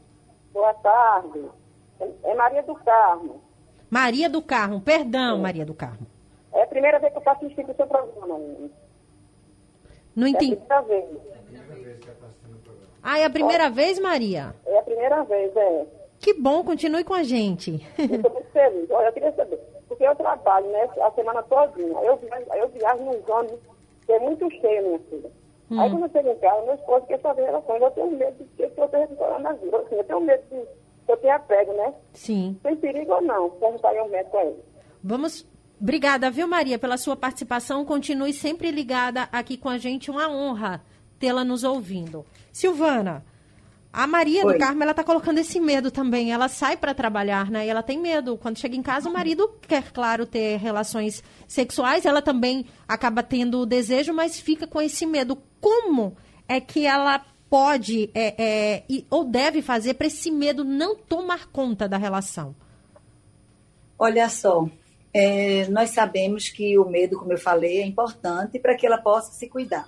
Boa 0.52 0.74
tarde. 0.74 1.44
É 2.22 2.34
Maria 2.34 2.62
do 2.62 2.74
Carmo. 2.76 3.42
Maria 3.90 4.28
do 4.28 4.42
Carmo, 4.42 4.80
perdão, 4.80 5.40
Maria 5.40 5.64
do 5.64 5.74
Carmo. 5.74 6.06
Primeira 6.79 7.01
vez 7.01 7.12
que 7.12 7.19
eu 7.19 7.23
faço 7.23 7.45
assistir 7.45 7.69
o 7.69 7.75
seu 7.75 7.87
programa. 7.88 8.38
Não 10.14 10.27
entendi. 10.29 10.57
É 10.71 10.75
a 10.75 10.83
primeira 10.83 10.83
vez. 10.83 11.21
Ah, 13.03 13.19
é 13.19 13.25
a 13.25 13.31
primeira 13.31 13.69
vez, 13.69 13.99
Maria? 13.99 14.55
É 14.64 14.79
a 14.79 14.83
primeira 14.83 15.25
vez, 15.25 15.57
é. 15.57 15.87
Que 16.21 16.35
bom, 16.35 16.62
continue 16.62 17.03
com 17.03 17.14
a 17.14 17.25
gente. 17.25 17.85
Estou 17.99 18.31
muito 18.33 18.51
feliz. 18.53 18.88
Olha, 18.93 19.07
eu 19.07 19.12
queria 19.12 19.33
saber, 19.33 19.59
porque 19.88 20.05
eu 20.05 20.14
trabalho 20.14 20.69
né, 20.69 20.88
a 21.03 21.11
semana 21.11 21.43
todinha. 21.43 21.99
Eu 22.01 22.17
viajo, 22.17 22.47
eu 22.55 22.69
viajo 22.69 23.03
nos 23.03 23.29
ônibus, 23.29 23.59
que 24.07 24.12
é 24.12 24.21
muito 24.21 24.49
cheio, 24.49 24.87
minha 24.87 24.99
filha. 25.01 25.31
Hum. 25.73 25.81
Aí 25.81 25.91
quando 25.91 26.05
eu 26.05 26.11
chego 26.11 26.31
em 26.31 26.38
casa, 26.38 26.62
meu 26.62 26.75
esposo 26.75 27.07
quer 27.07 27.21
saber 27.21 27.43
relações. 27.43 27.83
Eu 27.83 27.91
tenho 27.91 28.11
medo 28.12 28.37
de 28.38 28.45
que 28.45 28.62
eu 28.81 28.85
esteja 28.85 29.07
coronavírus. 29.17 29.75
Assim, 29.75 29.97
eu 29.97 30.05
tenho 30.05 30.21
medo 30.21 30.43
de 30.45 30.67
que 31.07 31.12
eu 31.12 31.17
tenha 31.17 31.38
pego, 31.41 31.73
né? 31.73 31.93
Sim. 32.12 32.57
Tem 32.62 32.77
perigo 32.77 33.14
ou 33.14 33.23
não? 33.23 33.51
Perguntaria 33.51 34.01
ao 34.01 34.09
médico 34.09 34.37
a 34.37 34.45
ele. 34.45 34.62
Vamos. 35.03 35.58
Obrigada, 35.81 36.31
viu, 36.31 36.49
Maria, 36.49 36.79
pela 36.79 36.97
sua 36.97 37.17
participação. 37.17 37.85
Continue 37.85 38.33
sempre 38.33 38.71
ligada 38.71 39.29
aqui 39.31 39.57
com 39.57 39.69
a 39.69 39.79
gente. 39.79 40.11
Uma 40.11 40.29
honra 40.29 40.83
tê-la 41.19 41.45
nos 41.45 41.62
ouvindo. 41.62 42.27
Silvana, 42.53 43.25
a 43.93 44.07
Maria 44.07 44.45
Oi. 44.45 44.53
do 44.53 44.59
Carmo, 44.59 44.83
ela 44.83 44.93
tá 44.93 45.03
colocando 45.03 45.38
esse 45.38 45.59
medo 45.59 45.91
também. 45.91 46.33
Ela 46.33 46.49
sai 46.49 46.77
para 46.77 46.95
trabalhar, 46.95 47.51
né? 47.51 47.67
E 47.67 47.69
ela 47.69 47.83
tem 47.83 47.99
medo. 47.99 48.37
Quando 48.37 48.59
chega 48.59 48.77
em 48.77 48.83
casa, 48.83 49.09
o 49.09 49.12
marido 49.12 49.51
quer, 49.67 49.93
claro, 49.93 50.27
ter 50.27 50.59
relações 50.59 51.23
sexuais. 51.47 52.05
Ela 52.05 52.21
também 52.21 52.67
acaba 52.87 53.23
tendo 53.23 53.61
o 53.61 53.67
desejo, 53.67 54.12
mas 54.12 54.38
fica 54.38 54.67
com 54.67 54.81
esse 54.81 55.07
medo. 55.07 55.38
Como 55.61 56.17
é 56.49 56.61
que 56.61 56.87
ela 56.87 57.25
pode 57.49 58.11
é, 58.14 58.35
é, 58.38 59.03
ou 59.09 59.25
deve 59.25 59.62
fazer 59.62 59.95
para 59.95 60.07
esse 60.07 60.31
medo 60.31 60.64
não 60.64 60.95
tomar 60.95 61.47
conta 61.47 61.88
da 61.88 61.97
relação? 61.97 62.55
Olha 63.99 64.29
só, 64.29 64.69
é, 65.12 65.66
nós 65.68 65.90
sabemos 65.90 66.49
que 66.49 66.79
o 66.79 66.85
medo, 66.85 67.18
como 67.18 67.33
eu 67.33 67.38
falei, 67.38 67.81
é 67.81 67.87
importante 67.87 68.59
para 68.59 68.75
que 68.75 68.87
ela 68.87 68.99
possa 68.99 69.33
se 69.33 69.49
cuidar. 69.49 69.87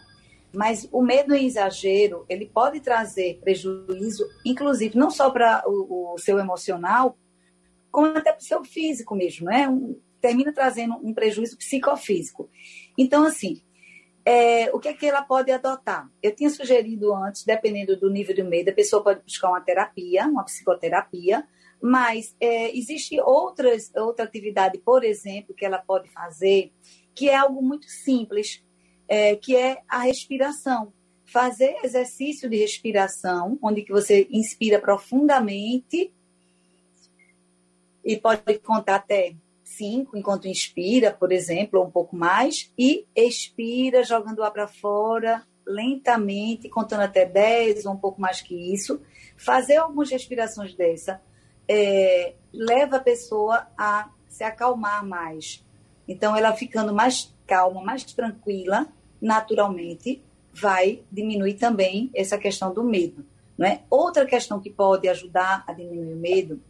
Mas 0.53 0.89
o 0.91 1.01
medo 1.01 1.35
em 1.35 1.47
exagero, 1.47 2.25
ele 2.29 2.47
pode 2.47 2.81
trazer 2.81 3.39
prejuízo, 3.41 4.27
inclusive, 4.45 4.97
não 4.99 5.11
só 5.11 5.31
para 5.31 5.63
o, 5.67 6.15
o, 6.15 6.19
seu 6.19 6.39
emocional, 6.39 7.17
como 7.91 8.07
até 8.07 8.33
para 8.33 8.41
o 8.41 8.45
seu 8.45 8.65
físico 8.65 9.15
mesmo, 9.15 9.47
né? 9.47 9.69
Um, 9.69 9.97
termina 10.21 10.53
trazendo 10.53 10.95
um 11.03 11.15
prejuízo 11.15 11.57
psicofísico. 11.57 12.51
Então, 12.99 13.25
assim, 13.25 13.63
é, 14.25 14.71
o 14.73 14.79
que 14.79 14.89
é 14.89 14.93
que 14.93 15.07
ela 15.07 15.23
pode 15.23 15.51
adotar? 15.51 16.11
Eu 16.23 16.35
tinha 16.35 16.51
sugerido 16.51 17.15
antes, 17.15 17.45
dependendo 17.45 17.97
do 17.97 18.11
nível 18.11 18.35
de 18.35 18.43
medo, 18.43 18.71
a 18.71 18.75
pessoa 18.75 19.03
pode 19.03 19.23
buscar 19.23 19.49
uma 19.49 19.61
terapia, 19.61 20.27
uma 20.27 20.45
psicoterapia, 20.45 21.47
mas 21.81 22.37
é, 22.41 22.77
existe 22.77 23.19
outras, 23.21 23.91
outra 23.97 24.25
atividade, 24.25 24.79
por 24.79 25.03
exemplo, 25.05 25.55
que 25.55 25.65
ela 25.65 25.79
pode 25.79 26.09
fazer, 26.11 26.73
que 27.15 27.29
é 27.29 27.37
algo 27.37 27.63
muito 27.63 27.87
simples, 27.87 28.63
é, 29.09 29.35
que 29.37 29.57
é 29.57 29.83
a 29.89 30.01
respiração. 30.01 30.93
Fazer 31.25 31.77
exercício 31.85 32.51
de 32.51 32.57
respiração, 32.57 33.59
onde 33.63 33.83
que 33.83 33.93
você 33.93 34.27
inspira 34.31 34.81
profundamente 34.81 36.13
e 38.05 38.17
pode 38.17 38.59
contar 38.59 38.97
até 38.97 39.35
cinco 39.63 40.17
enquanto 40.17 40.49
inspira, 40.49 41.13
por 41.13 41.31
exemplo, 41.33 41.79
ou 41.79 41.87
um 41.87 41.91
pouco 41.91 42.17
mais, 42.17 42.73
e 42.77 43.07
expira 43.15 44.03
jogando 44.03 44.41
o 44.41 44.43
ar 44.43 44.51
para 44.51 44.67
fora 44.67 45.47
lentamente, 45.67 46.69
contando 46.69 47.03
até 47.03 47.25
10 47.25 47.87
ou 47.87 47.93
um 47.93 47.97
pouco 47.97 48.21
mais 48.21 48.41
que 48.41 48.55
isso. 48.75 49.01
Fazer 49.37 49.77
algumas 49.77 50.11
respirações 50.11 50.75
dessa 50.75 51.23
é, 51.73 52.35
leva 52.53 52.97
a 52.97 53.01
pessoa 53.01 53.69
a 53.79 54.11
se 54.29 54.43
acalmar 54.43 55.07
mais. 55.07 55.65
Então, 56.09 56.35
ela 56.37 56.53
ficando 56.53 56.93
mais 56.93 57.33
calma, 57.47 57.81
mais 57.81 58.03
tranquila, 58.03 58.89
naturalmente 59.23 60.21
vai 60.53 61.01
diminuir 61.13 61.55
também 61.55 62.11
essa 62.13 62.37
questão 62.37 62.75
do 62.75 62.83
medo. 62.83 63.25
Não 63.57 63.69
é? 63.69 63.83
Outra 63.89 64.27
questão 64.27 64.59
que 64.59 64.69
pode 64.69 65.09
ajudar 65.09 65.63
a 65.65 65.73
diminuir 65.73 66.13
o 66.13 66.17
medo 66.17 66.61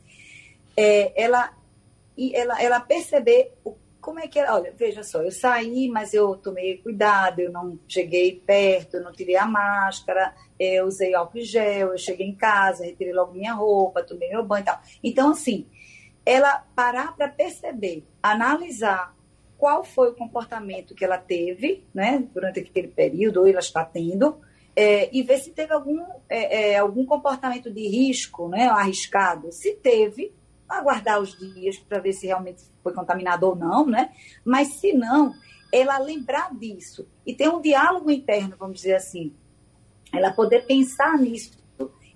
é 0.77 1.13
ela, 1.19 1.51
ela, 2.35 2.63
ela 2.63 2.81
perceber 2.81 3.55
o, 3.65 3.75
como 4.01 4.19
é 4.19 4.27
que 4.27 4.39
era. 4.39 4.55
Olha, 4.55 4.73
veja 4.77 5.03
só, 5.03 5.23
eu 5.23 5.31
saí, 5.31 5.89
mas 5.89 6.15
eu 6.15 6.37
tomei 6.37 6.79
cuidado, 6.79 7.41
eu 7.41 7.53
não 7.53 7.79
cheguei 7.89 8.43
perto, 8.45 8.97
eu 8.97 9.05
não 9.05 9.13
tirei 9.13 9.37
a 9.37 9.47
máscara, 9.47 10.35
eu 10.59 10.87
usei 10.87 11.15
álcool 11.15 11.41
gel, 11.41 11.93
eu 11.93 11.99
cheguei 11.99 12.27
em 12.27 12.35
casa, 12.35 12.85
retirei 12.85 13.13
logo 13.13 13.33
minha 13.33 13.55
roupa, 13.55 14.03
tomei 14.03 14.29
meu 14.31 14.45
banho 14.45 14.63
e 14.63 14.65
tal. 14.65 14.81
Então, 15.03 15.31
assim, 15.31 15.67
ela 16.25 16.65
parar 16.75 17.17
para 17.17 17.29
perceber, 17.29 18.05
analisar 18.23 19.15
qual 19.57 19.85
foi 19.85 20.09
o 20.09 20.15
comportamento 20.15 20.95
que 20.95 21.05
ela 21.05 21.19
teve 21.19 21.85
né, 21.93 22.27
durante 22.33 22.61
aquele 22.61 22.89
período, 22.89 23.41
ou 23.41 23.47
ela 23.47 23.59
está 23.59 23.85
tendo, 23.85 24.39
é, 24.75 25.15
e 25.15 25.23
ver 25.23 25.39
se 25.39 25.51
teve 25.51 25.73
algum, 25.75 26.03
é, 26.29 26.71
é, 26.71 26.79
algum 26.79 27.05
comportamento 27.05 27.71
de 27.71 27.87
risco, 27.87 28.49
né, 28.49 28.69
arriscado. 28.69 29.53
Se 29.53 29.75
teve, 29.75 30.33
aguardar 30.71 31.21
os 31.21 31.37
dias 31.39 31.79
para 31.79 31.99
ver 31.99 32.13
se 32.13 32.27
realmente 32.27 32.63
foi 32.83 32.93
contaminado 32.93 33.47
ou 33.47 33.57
não, 33.57 33.87
né? 33.87 34.13
Mas 34.45 34.75
se 34.75 34.93
não, 34.93 35.35
ela 35.73 35.99
lembrar 35.99 36.55
disso 36.55 37.07
e 37.27 37.35
ter 37.35 37.49
um 37.49 37.61
diálogo 37.61 38.11
interno, 38.11 38.57
vamos 38.59 38.77
dizer 38.77 38.95
assim, 38.95 39.33
ela 40.13 40.33
poder 40.33 40.67
pensar 40.67 41.17
nisso, 41.19 41.59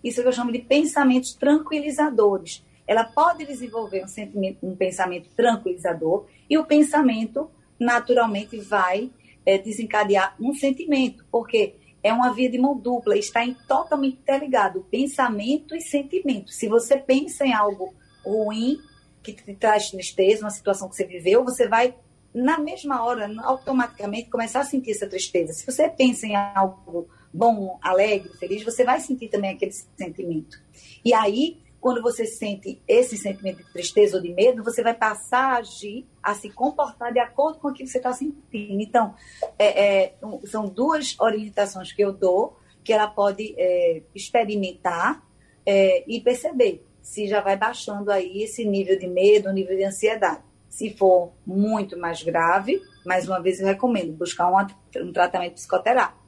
isso 0.03 0.21
que 0.21 0.29
eu 0.29 0.33
chamo 0.33 0.53
de 0.53 0.59
pensamentos 0.59 1.35
tranquilizadores. 1.35 2.65
Ela 2.87 3.05
pode 3.05 3.47
desenvolver 3.47 4.05
um 4.05 4.09
sentimento, 4.09 4.59
um 4.63 4.77
pensamento 4.77 5.29
tranquilizador 5.35 6.27
e 6.49 6.59
o 6.59 6.65
pensamento 6.65 7.51
naturalmente 7.79 8.59
vai 8.59 9.11
é, 9.47 9.59
desencadear 9.59 10.37
um 10.39 10.53
sentimento, 10.55 11.25
porque 11.31 11.77
é 12.03 12.13
uma 12.13 12.35
via 12.35 12.51
de 12.51 12.59
mão 12.59 12.77
dupla, 12.77 13.17
está 13.17 13.45
em, 13.45 13.55
totalmente 13.67 14.19
interligado, 14.19 14.87
pensamento 14.91 15.75
e 15.75 15.81
sentimento. 15.81 16.51
Se 16.51 16.69
você 16.69 16.99
pensa 16.99 17.47
em 17.47 17.55
algo 17.55 17.95
ruim, 18.25 18.79
que 19.23 19.33
te 19.33 19.55
traz 19.55 19.91
tristeza, 19.91 20.45
uma 20.45 20.51
situação 20.51 20.89
que 20.89 20.97
você 20.97 21.05
viveu, 21.05 21.45
você 21.45 21.67
vai, 21.69 21.95
na 22.33 22.59
mesma 22.59 23.05
hora, 23.05 23.31
automaticamente 23.43 24.29
começar 24.29 24.61
a 24.61 24.65
sentir 24.65 24.93
essa 24.93 25.07
tristeza. 25.07 25.53
Se 25.53 25.65
você 25.65 25.89
pensa 25.89 26.27
em 26.27 26.37
algo 26.37 27.09
bom, 27.33 27.79
alegre, 27.83 28.31
feliz, 28.39 28.63
você 28.63 28.85
vai 28.85 29.01
sentir 29.01 29.29
também 29.29 29.51
aquele 29.51 29.73
sentimento. 29.73 30.59
E 31.05 31.13
aí, 31.13 31.59
quando 31.81 32.01
você 32.01 32.25
sente 32.25 32.81
esse 32.89 33.17
sentimento 33.19 33.59
de 33.59 33.73
tristeza 33.73 34.17
ou 34.17 34.23
de 34.23 34.33
medo, 34.33 34.63
você 34.63 34.83
vai 34.83 34.95
passar 34.95 35.55
a 35.55 35.57
agir, 35.59 36.07
a 36.23 36.35
se 36.35 36.49
comportar 36.49 37.13
de 37.13 37.19
acordo 37.19 37.59
com 37.59 37.69
o 37.69 37.73
que 37.75 37.87
você 37.87 37.99
está 37.99 38.13
sentindo. 38.13 38.81
Então, 38.81 39.15
é, 39.59 40.05
é, 40.05 40.15
são 40.47 40.67
duas 40.67 41.15
orientações 41.21 41.93
que 41.93 42.03
eu 42.03 42.13
dou, 42.13 42.57
que 42.83 42.93
ela 42.93 43.07
pode 43.07 43.55
é, 43.59 44.03
experimentar 44.15 45.23
é, 45.67 46.05
e 46.07 46.21
perceber 46.21 46.83
se 47.05 47.29
já 47.29 47.43
vai 47.43 47.57
baixando 47.57 48.11
aí 48.11 48.43
esse 48.43 48.65
nível 48.65 48.99
de 48.99 49.07
medo, 49.07 49.53
nível 49.53 49.77
de 49.77 49.85
ansiedade. 49.85 50.41
Se 50.71 50.91
for 50.97 51.33
muito 51.47 51.97
mais 51.99 52.23
grave, 52.23 52.83
mais 53.05 53.29
uma 53.29 53.41
vez 53.41 53.61
eu 53.61 53.67
recomendo 53.67 54.13
buscar 54.15 54.51
um, 54.51 54.67
um 55.03 55.13
tratamento 55.13 55.53
psicoterápico. 55.53 56.25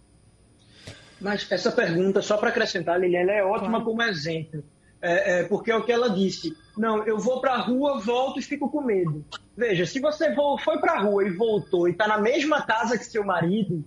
Mas 1.19 1.51
essa 1.51 1.73
pergunta, 1.73 2.21
só 2.21 2.37
para 2.37 2.51
acrescentar, 2.51 3.01
Liliana, 3.01 3.33
é 3.33 3.43
ótima 3.43 3.83
como 3.83 4.03
exemplo. 4.03 4.63
É, 5.01 5.41
é, 5.41 5.45
porque 5.45 5.71
é 5.71 5.77
o 5.77 5.83
que 5.83 5.91
ela 5.91 6.11
disse. 6.11 6.55
Não, 6.77 7.05
eu 7.05 7.19
vou 7.19 7.41
para 7.41 7.55
a 7.55 7.61
rua, 7.61 7.99
volto 7.99 8.39
e 8.39 8.43
fico 8.43 8.71
com 8.71 8.83
medo. 8.83 9.25
Veja, 9.57 9.87
se 9.87 9.99
você 9.99 10.35
foi 10.35 10.79
para 10.79 10.93
a 10.93 11.01
rua 11.01 11.27
e 11.27 11.31
voltou 11.31 11.89
e 11.89 11.93
está 11.93 12.07
na 12.07 12.19
mesma 12.19 12.63
casa 12.63 12.99
que 12.99 13.05
seu 13.05 13.25
marido, 13.25 13.83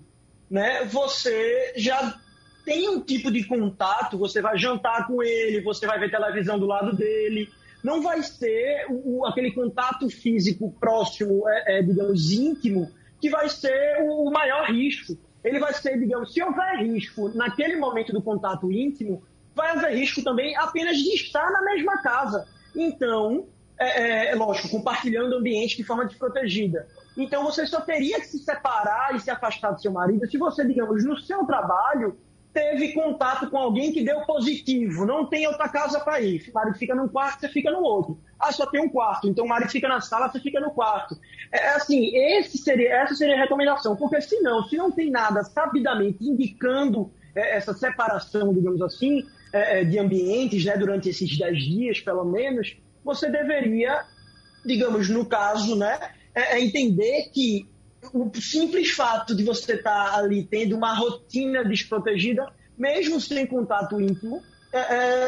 né, 0.49 0.83
você 0.85 1.73
já 1.75 2.19
tem 2.69 2.87
um 2.87 3.01
tipo 3.01 3.31
de 3.31 3.43
contato, 3.45 4.15
você 4.15 4.43
vai 4.43 4.55
jantar 4.55 5.07
com 5.07 5.23
ele, 5.23 5.59
você 5.61 5.87
vai 5.87 5.99
ver 5.99 6.11
televisão 6.11 6.59
do 6.59 6.67
lado 6.67 6.95
dele. 6.95 7.49
Não 7.83 7.99
vai 7.99 8.21
ser 8.21 8.85
o, 8.91 9.25
aquele 9.25 9.51
contato 9.53 10.07
físico 10.07 10.71
próximo, 10.79 11.49
é, 11.49 11.79
é, 11.79 11.81
digamos, 11.81 12.31
íntimo, 12.31 12.87
que 13.19 13.27
vai 13.27 13.49
ser 13.49 13.97
o, 14.03 14.29
maior 14.29 14.69
risco. 14.69 15.17
Ele 15.43 15.57
vai 15.57 15.73
ser, 15.73 15.97
digamos, 15.97 16.31
se 16.31 16.43
houver 16.43 16.83
risco 16.83 17.29
naquele 17.29 17.75
momento 17.75 18.13
do 18.13 18.21
contato 18.21 18.71
íntimo, 18.71 19.23
vai 19.55 19.71
haver 19.71 19.97
risco 19.97 20.23
também 20.23 20.55
apenas 20.55 20.95
de 20.95 21.09
estar 21.15 21.49
na 21.49 21.63
mesma 21.63 22.03
casa. 22.03 22.45
Então, 22.75 23.47
é, 23.79 24.27
é, 24.27 24.35
lógico, 24.35 24.69
compartilhando 24.69 25.33
o 25.33 25.37
ambiente 25.39 25.75
de 25.75 25.83
forma 25.83 26.05
desprotegida. 26.05 26.87
Então, 27.17 27.43
você 27.43 27.65
só 27.65 27.81
teria 27.81 28.19
que 28.19 28.27
se 28.27 28.37
separar 28.37 29.15
e 29.15 29.19
se 29.19 29.31
afastar 29.31 29.71
do 29.71 29.81
seu 29.81 29.91
marido 29.91 30.29
se 30.29 30.37
você, 30.37 30.63
digamos, 30.63 31.03
no 31.03 31.17
seu 31.17 31.43
trabalho, 31.45 32.15
teve 32.53 32.93
contato 32.93 33.49
com 33.49 33.57
alguém 33.57 33.91
que 33.91 34.03
deu 34.03 34.21
positivo, 34.21 35.05
não 35.05 35.25
tem 35.25 35.47
outra 35.47 35.69
casa 35.69 35.99
para 35.99 36.19
ir. 36.19 36.49
O 36.49 36.53
marido 36.53 36.77
fica 36.77 36.95
num 36.95 37.07
quarto, 37.07 37.41
você 37.41 37.49
fica 37.49 37.71
no 37.71 37.81
outro. 37.81 38.19
Ah, 38.39 38.51
só 38.51 38.65
tem 38.65 38.81
um 38.81 38.89
quarto, 38.89 39.27
então 39.27 39.45
o 39.45 39.47
marido 39.47 39.69
fica 39.69 39.87
na 39.87 40.01
sala, 40.01 40.29
você 40.29 40.39
fica 40.39 40.59
no 40.59 40.71
quarto. 40.71 41.17
É, 41.51 41.57
é 41.59 41.75
assim, 41.75 42.11
seria, 42.43 42.93
essa 42.95 43.15
seria 43.15 43.35
a 43.35 43.39
recomendação, 43.39 43.95
porque 43.95 44.19
se 44.21 44.39
não, 44.41 44.63
se 44.67 44.77
não 44.77 44.91
tem 44.91 45.11
nada 45.11 45.43
sabidamente 45.43 46.23
indicando 46.23 47.11
é, 47.35 47.57
essa 47.57 47.73
separação, 47.73 48.53
digamos 48.53 48.81
assim, 48.81 49.25
é, 49.53 49.81
é 49.81 49.83
de 49.83 49.99
ambientes, 49.99 50.65
né, 50.65 50.77
durante 50.77 51.09
esses 51.09 51.37
10 51.37 51.63
dias, 51.63 51.99
pelo 51.99 52.25
menos, 52.25 52.77
você 53.03 53.29
deveria, 53.29 54.03
digamos, 54.65 55.09
no 55.09 55.25
caso, 55.25 55.75
né, 55.75 55.99
é, 56.33 56.57
é 56.57 56.61
entender 56.63 57.29
que 57.33 57.67
o 58.13 58.31
simples 58.41 58.91
fato 58.91 59.35
de 59.35 59.43
você 59.43 59.73
estar 59.73 60.11
tá 60.11 60.17
ali 60.17 60.43
tendo 60.43 60.75
uma 60.75 60.93
rotina 60.93 61.63
desprotegida, 61.63 62.51
mesmo 62.77 63.19
sem 63.19 63.45
contato 63.45 63.99
íntimo, 63.99 64.41
é, 64.71 64.79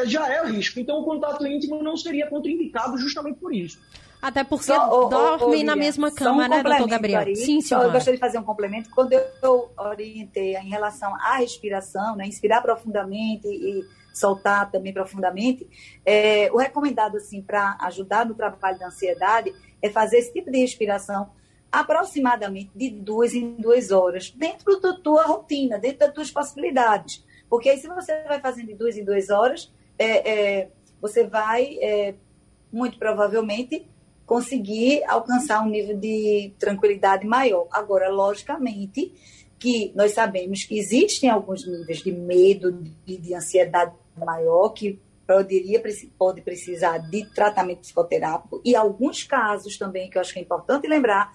é, 0.02 0.06
já 0.06 0.32
é 0.32 0.42
o 0.42 0.46
risco. 0.46 0.80
Então, 0.80 1.00
o 1.00 1.04
contato 1.04 1.46
íntimo 1.46 1.82
não 1.82 1.96
seria 1.96 2.28
contraindicado 2.28 2.96
justamente 2.98 3.38
por 3.38 3.54
isso. 3.54 3.78
Até 4.22 4.44
porque 4.44 4.66
só, 4.66 5.08
dormem 5.08 5.64
na 5.64 5.74
mesma 5.74 6.14
cama, 6.14 6.46
um 6.46 6.48
né, 6.48 6.62
doutor 6.62 6.88
Gabriel? 6.88 7.20
Ari, 7.20 7.34
Sim, 7.34 7.60
senhora. 7.60 7.88
Eu 7.88 7.92
gostaria 7.92 8.16
de 8.16 8.20
fazer 8.20 8.38
um 8.38 8.44
complemento. 8.44 8.88
Quando 8.90 9.12
eu 9.12 9.72
orientei 9.76 10.54
em 10.54 10.68
relação 10.68 11.12
à 11.16 11.38
respiração, 11.38 12.14
né, 12.14 12.24
inspirar 12.24 12.62
profundamente 12.62 13.48
e 13.48 13.84
soltar 14.14 14.70
também 14.70 14.92
profundamente, 14.92 15.68
é, 16.06 16.48
o 16.52 16.56
recomendado, 16.56 17.16
assim, 17.16 17.42
para 17.42 17.76
ajudar 17.80 18.24
no 18.24 18.34
trabalho 18.34 18.78
da 18.78 18.86
ansiedade, 18.86 19.52
é 19.82 19.90
fazer 19.90 20.18
esse 20.18 20.32
tipo 20.32 20.52
de 20.52 20.58
respiração 20.58 21.30
aproximadamente 21.72 22.70
de 22.74 22.90
duas 22.90 23.32
em 23.32 23.54
duas 23.54 23.90
horas, 23.90 24.30
dentro 24.30 24.78
da 24.78 24.94
tua 24.94 25.24
rotina, 25.24 25.78
dentro 25.78 26.00
das 26.00 26.12
tuas 26.12 26.30
possibilidades. 26.30 27.24
Porque 27.48 27.70
aí, 27.70 27.78
se 27.78 27.88
você 27.88 28.22
vai 28.24 28.40
fazendo 28.40 28.68
de 28.68 28.74
duas 28.74 28.96
em 28.96 29.04
duas 29.04 29.30
horas, 29.30 29.72
é, 29.98 30.60
é, 30.60 30.70
você 31.00 31.24
vai, 31.24 31.78
é, 31.80 32.14
muito 32.70 32.98
provavelmente, 32.98 33.86
conseguir 34.26 35.02
alcançar 35.04 35.62
um 35.62 35.68
nível 35.68 35.96
de 35.98 36.52
tranquilidade 36.58 37.26
maior. 37.26 37.66
Agora, 37.70 38.08
logicamente, 38.10 39.12
que 39.58 39.92
nós 39.94 40.12
sabemos 40.12 40.64
que 40.64 40.78
existem 40.78 41.30
alguns 41.30 41.66
níveis 41.66 41.98
de 41.98 42.12
medo, 42.12 42.72
de, 42.72 43.16
de 43.16 43.34
ansiedade 43.34 43.94
maior, 44.16 44.70
que 44.70 45.00
poderia, 45.26 45.82
pode 46.18 46.40
precisar 46.42 46.98
de 46.98 47.24
tratamento 47.32 47.80
psicoterápico, 47.80 48.60
e 48.64 48.74
alguns 48.76 49.22
casos 49.22 49.78
também, 49.78 50.10
que 50.10 50.18
eu 50.18 50.20
acho 50.20 50.32
que 50.32 50.38
é 50.38 50.42
importante 50.42 50.86
lembrar, 50.86 51.32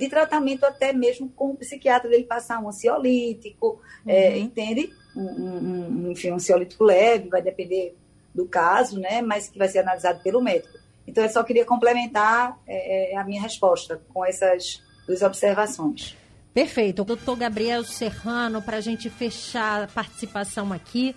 de 0.00 0.08
tratamento 0.08 0.64
até 0.64 0.92
mesmo 0.92 1.28
com 1.28 1.50
o 1.50 1.56
psiquiatra 1.56 2.08
dele 2.08 2.24
passar 2.24 2.58
um 2.58 2.68
ansiolítico, 2.68 3.80
é, 4.06 4.30
uhum. 4.30 4.34
é, 4.34 4.38
entende? 4.38 4.92
Um, 5.14 5.22
um, 5.22 6.10
enfim, 6.10 6.30
um 6.30 6.36
ansiolítico 6.36 6.82
leve, 6.82 7.28
vai 7.28 7.42
depender 7.42 7.94
do 8.34 8.46
caso, 8.46 8.98
né? 8.98 9.20
Mas 9.20 9.48
que 9.48 9.58
vai 9.58 9.68
ser 9.68 9.80
analisado 9.80 10.22
pelo 10.22 10.42
médico. 10.42 10.78
Então, 11.06 11.22
eu 11.22 11.30
só 11.30 11.42
queria 11.42 11.64
complementar 11.64 12.58
é, 12.66 13.12
é 13.12 13.16
a 13.16 13.24
minha 13.24 13.42
resposta 13.42 14.00
com 14.12 14.24
essas 14.24 14.82
duas 15.06 15.22
observações. 15.22 16.16
Perfeito. 16.54 17.04
Doutor 17.04 17.36
Gabriel 17.36 17.84
Serrano, 17.84 18.60
para 18.62 18.78
a 18.78 18.80
gente 18.80 19.08
fechar 19.08 19.84
a 19.84 19.86
participação 19.86 20.72
aqui, 20.72 21.14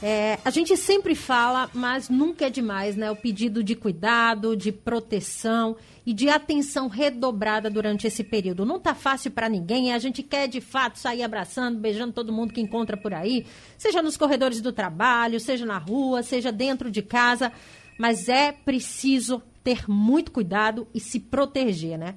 é, 0.00 0.38
a 0.44 0.50
gente 0.50 0.76
sempre 0.76 1.16
fala, 1.16 1.68
mas 1.74 2.08
nunca 2.08 2.46
é 2.46 2.50
demais, 2.50 2.94
né? 2.94 3.10
O 3.10 3.16
pedido 3.16 3.64
de 3.64 3.74
cuidado, 3.74 4.56
de 4.56 4.70
proteção 4.70 5.76
e 6.06 6.14
de 6.14 6.28
atenção 6.28 6.86
redobrada 6.86 7.68
durante 7.68 8.06
esse 8.06 8.22
período. 8.22 8.64
Não 8.64 8.78
tá 8.78 8.94
fácil 8.94 9.32
para 9.32 9.48
ninguém. 9.48 9.92
A 9.92 9.98
gente 9.98 10.22
quer 10.22 10.46
de 10.46 10.60
fato 10.60 10.98
sair 10.98 11.24
abraçando, 11.24 11.80
beijando 11.80 12.12
todo 12.12 12.32
mundo 12.32 12.54
que 12.54 12.60
encontra 12.60 12.96
por 12.96 13.12
aí, 13.12 13.44
seja 13.76 14.00
nos 14.00 14.16
corredores 14.16 14.60
do 14.60 14.72
trabalho, 14.72 15.40
seja 15.40 15.66
na 15.66 15.78
rua, 15.78 16.22
seja 16.22 16.52
dentro 16.52 16.90
de 16.90 17.02
casa. 17.02 17.52
Mas 17.98 18.28
é 18.28 18.52
preciso 18.52 19.42
ter 19.64 19.90
muito 19.90 20.30
cuidado 20.30 20.86
e 20.94 21.00
se 21.00 21.18
proteger, 21.18 21.98
né? 21.98 22.14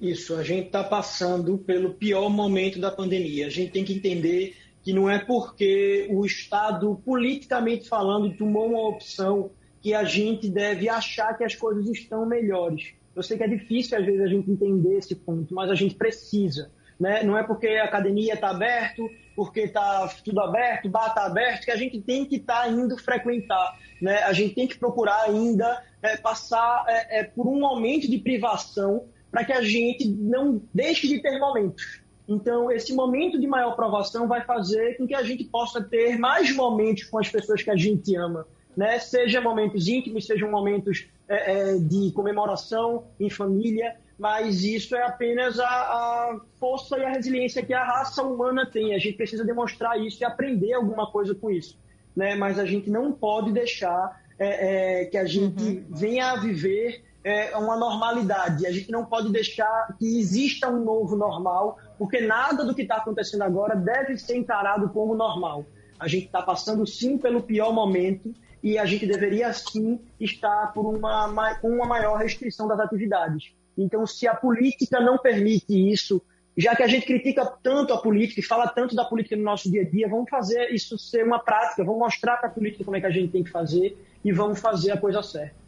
Isso, 0.00 0.34
a 0.34 0.42
gente 0.42 0.66
está 0.66 0.82
passando 0.82 1.56
pelo 1.58 1.94
pior 1.94 2.28
momento 2.28 2.80
da 2.80 2.90
pandemia. 2.90 3.46
A 3.46 3.50
gente 3.50 3.72
tem 3.72 3.84
que 3.84 3.92
entender 3.92 4.56
que 4.82 4.92
não 4.92 5.10
é 5.10 5.18
porque 5.18 6.08
o 6.10 6.24
Estado, 6.24 7.00
politicamente 7.04 7.88
falando, 7.88 8.36
tomou 8.36 8.68
uma 8.68 8.88
opção 8.88 9.50
que 9.80 9.94
a 9.94 10.04
gente 10.04 10.48
deve 10.48 10.88
achar 10.88 11.36
que 11.36 11.44
as 11.44 11.54
coisas 11.54 11.86
estão 11.88 12.26
melhores. 12.26 12.94
Eu 13.14 13.22
sei 13.22 13.36
que 13.36 13.44
é 13.44 13.48
difícil, 13.48 13.98
às 13.98 14.04
vezes, 14.04 14.20
a 14.20 14.26
gente 14.26 14.50
entender 14.50 14.96
esse 14.96 15.14
ponto, 15.14 15.54
mas 15.54 15.70
a 15.70 15.74
gente 15.74 15.94
precisa. 15.94 16.70
Né? 16.98 17.22
Não 17.22 17.38
é 17.38 17.42
porque 17.42 17.68
a 17.68 17.84
academia 17.84 18.34
está 18.34 18.50
aberto, 18.50 19.08
porque 19.36 19.60
está 19.60 20.08
tudo 20.24 20.40
aberto, 20.40 20.88
bar 20.88 21.08
está 21.08 21.26
aberto, 21.26 21.64
que 21.64 21.70
a 21.70 21.76
gente 21.76 22.00
tem 22.00 22.24
que 22.24 22.36
estar 22.36 22.62
tá 22.62 22.68
indo 22.68 22.96
frequentar. 22.98 23.78
Né? 24.00 24.18
A 24.24 24.32
gente 24.32 24.54
tem 24.54 24.66
que 24.66 24.76
procurar 24.76 25.22
ainda 25.24 25.82
é, 26.02 26.16
passar 26.16 26.84
é, 26.88 27.20
é, 27.20 27.24
por 27.24 27.46
um 27.46 27.60
momento 27.60 28.10
de 28.10 28.18
privação 28.18 29.06
para 29.30 29.44
que 29.44 29.52
a 29.52 29.62
gente 29.62 30.08
não 30.08 30.60
deixe 30.74 31.06
de 31.06 31.20
ter 31.20 31.38
momentos. 31.38 32.00
Então, 32.28 32.70
esse 32.70 32.94
momento 32.94 33.40
de 33.40 33.46
maior 33.46 33.74
provação 33.74 34.28
vai 34.28 34.44
fazer 34.44 34.98
com 34.98 35.06
que 35.06 35.14
a 35.14 35.22
gente 35.22 35.44
possa 35.44 35.82
ter 35.82 36.18
mais 36.18 36.54
momentos 36.54 37.04
com 37.04 37.18
as 37.18 37.28
pessoas 37.30 37.62
que 37.62 37.70
a 37.70 37.76
gente 37.76 38.14
ama. 38.14 38.46
Né? 38.76 38.98
Seja 38.98 39.40
momentos 39.40 39.88
íntimos, 39.88 40.26
sejam 40.26 40.50
momentos 40.50 41.08
é, 41.26 41.52
é, 41.52 41.78
de 41.78 42.12
comemoração 42.12 43.06
em 43.18 43.30
família, 43.30 43.96
mas 44.18 44.62
isso 44.62 44.94
é 44.94 45.02
apenas 45.02 45.58
a, 45.58 45.66
a, 45.66 46.40
força 46.60 46.98
e 46.98 47.04
a 47.04 47.08
resiliência 47.08 47.64
que 47.64 47.72
a 47.72 47.82
raça 47.82 48.22
humana 48.22 48.66
tem. 48.70 48.94
A 48.94 48.98
gente 48.98 49.16
precisa 49.16 49.42
demonstrar 49.42 49.98
isso 49.98 50.22
e 50.22 50.26
aprender 50.26 50.74
alguma 50.74 51.10
coisa 51.10 51.34
com 51.34 51.50
isso. 51.50 51.78
Né? 52.14 52.34
Mas 52.34 52.58
a 52.58 52.66
gente 52.66 52.90
não 52.90 53.10
pode 53.10 53.52
deixar 53.52 54.22
é, 54.38 55.00
é 55.00 55.04
que 55.06 55.16
a 55.16 55.24
gente 55.24 55.62
uhum. 55.64 55.84
venha 55.88 56.32
a 56.32 56.36
viver 56.36 57.07
é, 57.28 57.54
uma 57.58 57.76
normalidade. 57.76 58.66
A 58.66 58.72
gente 58.72 58.90
não 58.90 59.04
pode 59.04 59.30
deixar 59.30 59.94
que 59.98 60.18
exista 60.18 60.66
um 60.70 60.82
novo 60.82 61.14
normal, 61.14 61.78
porque 61.98 62.22
nada 62.22 62.64
do 62.64 62.74
que 62.74 62.82
está 62.82 62.96
acontecendo 62.96 63.42
agora 63.42 63.76
deve 63.76 64.16
ser 64.16 64.36
encarado 64.36 64.88
como 64.88 65.14
normal. 65.14 65.66
A 66.00 66.08
gente 66.08 66.24
está 66.24 66.40
passando 66.40 66.86
sim 66.86 67.18
pelo 67.18 67.42
pior 67.42 67.70
momento 67.70 68.32
e 68.62 68.78
a 68.78 68.86
gente 68.86 69.06
deveria 69.06 69.52
sim 69.52 70.00
estar 70.18 70.72
por 70.72 70.86
uma, 70.86 71.54
com 71.56 71.68
uma 71.68 71.84
maior 71.84 72.16
restrição 72.16 72.66
das 72.66 72.80
atividades. 72.80 73.52
Então, 73.76 74.06
se 74.06 74.26
a 74.26 74.34
política 74.34 74.98
não 74.98 75.18
permite 75.18 75.74
isso, 75.92 76.22
já 76.56 76.74
que 76.74 76.82
a 76.82 76.88
gente 76.88 77.06
critica 77.06 77.44
tanto 77.62 77.92
a 77.92 77.98
política 77.98 78.40
e 78.40 78.42
fala 78.42 78.66
tanto 78.68 78.96
da 78.96 79.04
política 79.04 79.36
no 79.36 79.42
nosso 79.42 79.70
dia 79.70 79.82
a 79.82 79.84
dia, 79.84 80.08
vamos 80.08 80.30
fazer 80.30 80.72
isso 80.72 80.96
ser 80.96 81.24
uma 81.24 81.38
prática, 81.38 81.84
vamos 81.84 82.00
mostrar 82.00 82.38
para 82.38 82.48
a 82.48 82.52
política 82.52 82.84
como 82.84 82.96
é 82.96 83.00
que 83.00 83.06
a 83.06 83.10
gente 83.10 83.30
tem 83.30 83.44
que 83.44 83.50
fazer 83.50 83.98
e 84.24 84.32
vamos 84.32 84.58
fazer 84.58 84.92
a 84.92 84.96
coisa 84.96 85.22
certa. 85.22 85.67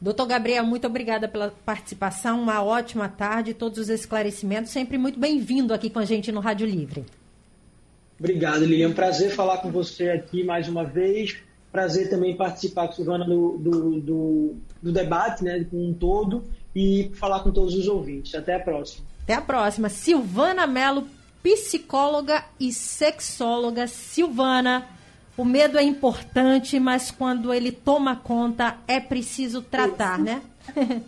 Doutor 0.00 0.26
Gabriel, 0.26 0.64
muito 0.64 0.86
obrigada 0.86 1.28
pela 1.28 1.52
participação, 1.64 2.40
uma 2.40 2.62
ótima 2.62 3.06
tarde, 3.06 3.52
todos 3.52 3.78
os 3.78 3.88
esclarecimentos, 3.90 4.72
sempre 4.72 4.96
muito 4.96 5.20
bem-vindo 5.20 5.74
aqui 5.74 5.90
com 5.90 5.98
a 5.98 6.06
gente 6.06 6.32
no 6.32 6.40
Rádio 6.40 6.66
Livre. 6.66 7.04
Obrigado, 8.18 8.64
Lilian. 8.64 8.92
Prazer 8.92 9.30
falar 9.30 9.58
com 9.58 9.70
você 9.70 10.10
aqui 10.10 10.42
mais 10.42 10.68
uma 10.68 10.84
vez. 10.84 11.38
Prazer 11.70 12.08
também 12.08 12.36
participar 12.36 12.86
com 12.86 12.92
a 12.92 12.96
Silvana 12.96 13.24
do, 13.24 13.58
do, 13.58 14.00
do, 14.00 14.56
do 14.82 14.92
debate, 14.92 15.44
né, 15.44 15.64
como 15.70 15.88
um 15.88 15.94
todo, 15.94 16.44
e 16.74 17.10
falar 17.14 17.40
com 17.40 17.50
todos 17.50 17.74
os 17.74 17.86
ouvintes. 17.86 18.34
Até 18.34 18.54
a 18.54 18.60
próxima. 18.60 19.06
Até 19.22 19.34
a 19.34 19.40
próxima. 19.40 19.88
Silvana 19.88 20.66
Mello, 20.66 21.06
psicóloga 21.42 22.44
e 22.58 22.72
sexóloga. 22.72 23.86
Silvana, 23.86 24.86
o 25.40 25.44
medo 25.44 25.78
é 25.78 25.82
importante, 25.82 26.78
mas 26.78 27.10
quando 27.10 27.54
ele 27.54 27.72
toma 27.72 28.14
conta, 28.14 28.76
é 28.86 29.00
preciso 29.00 29.62
tratar, 29.62 30.16
Isso. 30.16 30.24
né? 30.24 30.42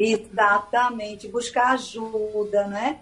Exatamente, 0.00 1.28
buscar 1.28 1.74
ajuda, 1.74 2.66
né? 2.66 2.98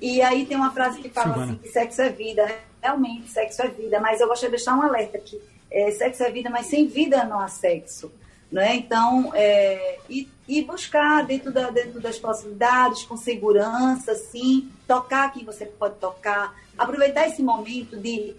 E 0.00 0.22
aí 0.22 0.46
tem 0.46 0.56
uma 0.56 0.70
frase 0.70 1.00
que 1.00 1.08
fala 1.08 1.34
Silvana. 1.34 1.52
assim, 1.52 1.60
que 1.60 1.68
sexo 1.70 2.02
é 2.02 2.08
vida, 2.08 2.56
realmente 2.80 3.28
sexo 3.30 3.62
é 3.62 3.68
vida, 3.68 3.98
mas 3.98 4.20
eu 4.20 4.28
gostaria 4.28 4.50
de 4.50 4.56
deixar 4.56 4.76
um 4.76 4.82
alerta 4.82 5.18
aqui, 5.18 5.40
é, 5.68 5.90
sexo 5.90 6.22
é 6.22 6.30
vida, 6.30 6.48
mas 6.48 6.66
sem 6.66 6.86
vida 6.86 7.24
não 7.24 7.40
há 7.40 7.48
sexo. 7.48 8.12
Né? 8.50 8.76
Então, 8.76 9.32
é, 9.34 9.98
e, 10.08 10.28
e, 10.46 10.62
buscar 10.62 11.24
dentro, 11.24 11.50
da, 11.50 11.70
dentro 11.70 11.98
das 12.00 12.18
possibilidades, 12.18 13.02
com 13.04 13.16
segurança, 13.16 14.14
sim, 14.14 14.70
tocar 14.86 15.32
quem 15.32 15.44
você 15.44 15.64
pode 15.64 15.94
tocar, 15.96 16.54
aproveitar 16.76 17.26
esse 17.26 17.42
momento 17.42 17.96
de 17.96 18.36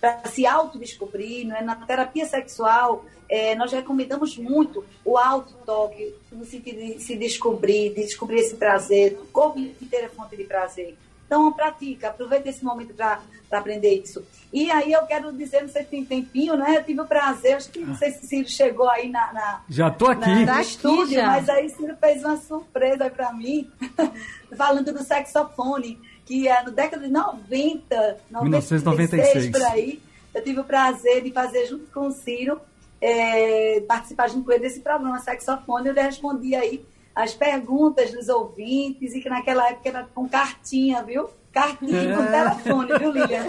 para 0.00 0.26
se 0.26 0.46
autodescobrir, 0.46 1.46
né? 1.46 1.60
na 1.62 1.76
terapia 1.76 2.26
sexual, 2.26 3.04
é, 3.28 3.54
nós 3.54 3.72
recomendamos 3.72 4.36
muito 4.38 4.84
o 5.04 5.18
auto-toque, 5.18 6.14
no 6.30 6.44
sentido 6.44 6.78
de 6.78 7.00
se 7.00 7.16
descobrir, 7.16 7.94
de 7.94 8.02
descobrir 8.04 8.40
esse 8.40 8.54
prazer, 8.54 9.18
o 9.20 9.26
corpo 9.26 9.58
inteiro 9.58 10.06
é 10.06 10.08
fonte 10.08 10.36
de 10.36 10.44
prazer. 10.44 10.96
Então, 11.26 11.52
pratica, 11.52 12.08
aproveita 12.08 12.48
esse 12.48 12.64
momento 12.64 12.94
para 12.94 13.20
aprender 13.50 14.00
isso. 14.00 14.24
E 14.52 14.70
aí 14.70 14.92
eu 14.92 15.02
quero 15.06 15.32
dizer, 15.32 15.62
não 15.62 15.68
sei 15.68 15.82
se 15.82 15.88
tem 15.88 16.04
tempinho, 16.04 16.56
né? 16.56 16.76
Eu 16.76 16.84
tive 16.84 17.00
o 17.00 17.04
prazer, 17.04 17.56
acho 17.56 17.68
que 17.68 17.80
não 17.80 17.96
sei 17.96 18.12
se 18.12 18.24
o 18.24 18.28
Ciro 18.28 18.48
chegou 18.48 18.88
aí 18.88 19.08
na. 19.08 19.32
na 19.32 19.60
já 19.68 19.90
tô 19.90 20.06
aqui. 20.06 20.44
Na, 20.44 20.54
no 20.54 20.60
estúdio, 20.60 21.20
mas 21.26 21.48
aí 21.48 21.66
o 21.66 21.70
Ciro 21.70 21.96
fez 21.96 22.24
uma 22.24 22.36
surpresa 22.36 23.10
para 23.10 23.32
mim, 23.32 23.68
falando 24.56 24.92
do 24.92 25.02
saxofone, 25.02 26.00
que 26.26 26.48
é 26.48 26.62
no 26.62 26.72
década 26.72 27.06
de 27.06 27.12
90, 27.12 28.18
1996, 28.42 29.50
por 29.50 29.62
aí. 29.62 30.02
Eu 30.34 30.42
tive 30.44 30.60
o 30.60 30.64
prazer 30.64 31.22
de 31.22 31.32
fazer 31.32 31.66
junto 31.66 31.86
com 31.92 32.08
o 32.08 32.10
Ciro, 32.10 32.60
é, 33.00 33.80
participar 33.88 34.28
junto 34.28 34.44
com 34.44 34.52
ele 34.52 34.60
desse 34.60 34.80
programa 34.80 35.18
Saxofone. 35.20 35.88
Eu 35.88 35.94
respondi 35.94 36.54
aí 36.54 36.84
as 37.14 37.32
perguntas 37.32 38.12
dos 38.12 38.28
ouvintes 38.28 39.14
e 39.14 39.20
que 39.20 39.28
naquela 39.30 39.70
época 39.70 39.88
era 39.88 40.06
com 40.14 40.28
cartinha, 40.28 41.02
viu? 41.02 41.30
Cartinha 41.52 42.02
é. 42.02 42.14
com 42.14 42.26
telefone, 42.26 42.98
viu, 42.98 43.10
Lilian? 43.12 43.44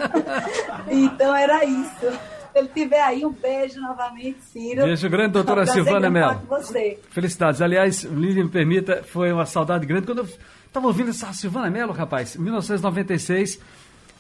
então 0.88 1.36
era 1.36 1.66
isso. 1.66 2.10
Se 2.54 2.60
ele 2.60 2.70
tiver 2.70 3.02
aí, 3.02 3.26
um 3.26 3.32
beijo 3.34 3.82
novamente, 3.82 4.40
Ciro. 4.44 4.84
Beijo 4.84 5.10
grande, 5.10 5.34
doutora 5.34 5.66
Silvana 5.66 6.10
Melo. 6.10 6.42
Felicidades. 7.10 7.62
Aliás, 7.62 8.04
Lilian, 8.04 8.46
me 8.46 8.50
permita, 8.50 9.04
foi 9.04 9.32
uma 9.34 9.46
saudade 9.46 9.86
grande 9.86 10.06
quando 10.06 10.20
eu 10.20 10.28
estava 10.68 10.88
ouvindo 10.88 11.10
essa 11.10 11.34
Silvana 11.34 11.70
Melo, 11.70 11.94
rapaz, 11.94 12.36
em 12.36 12.40
1996. 12.40 13.60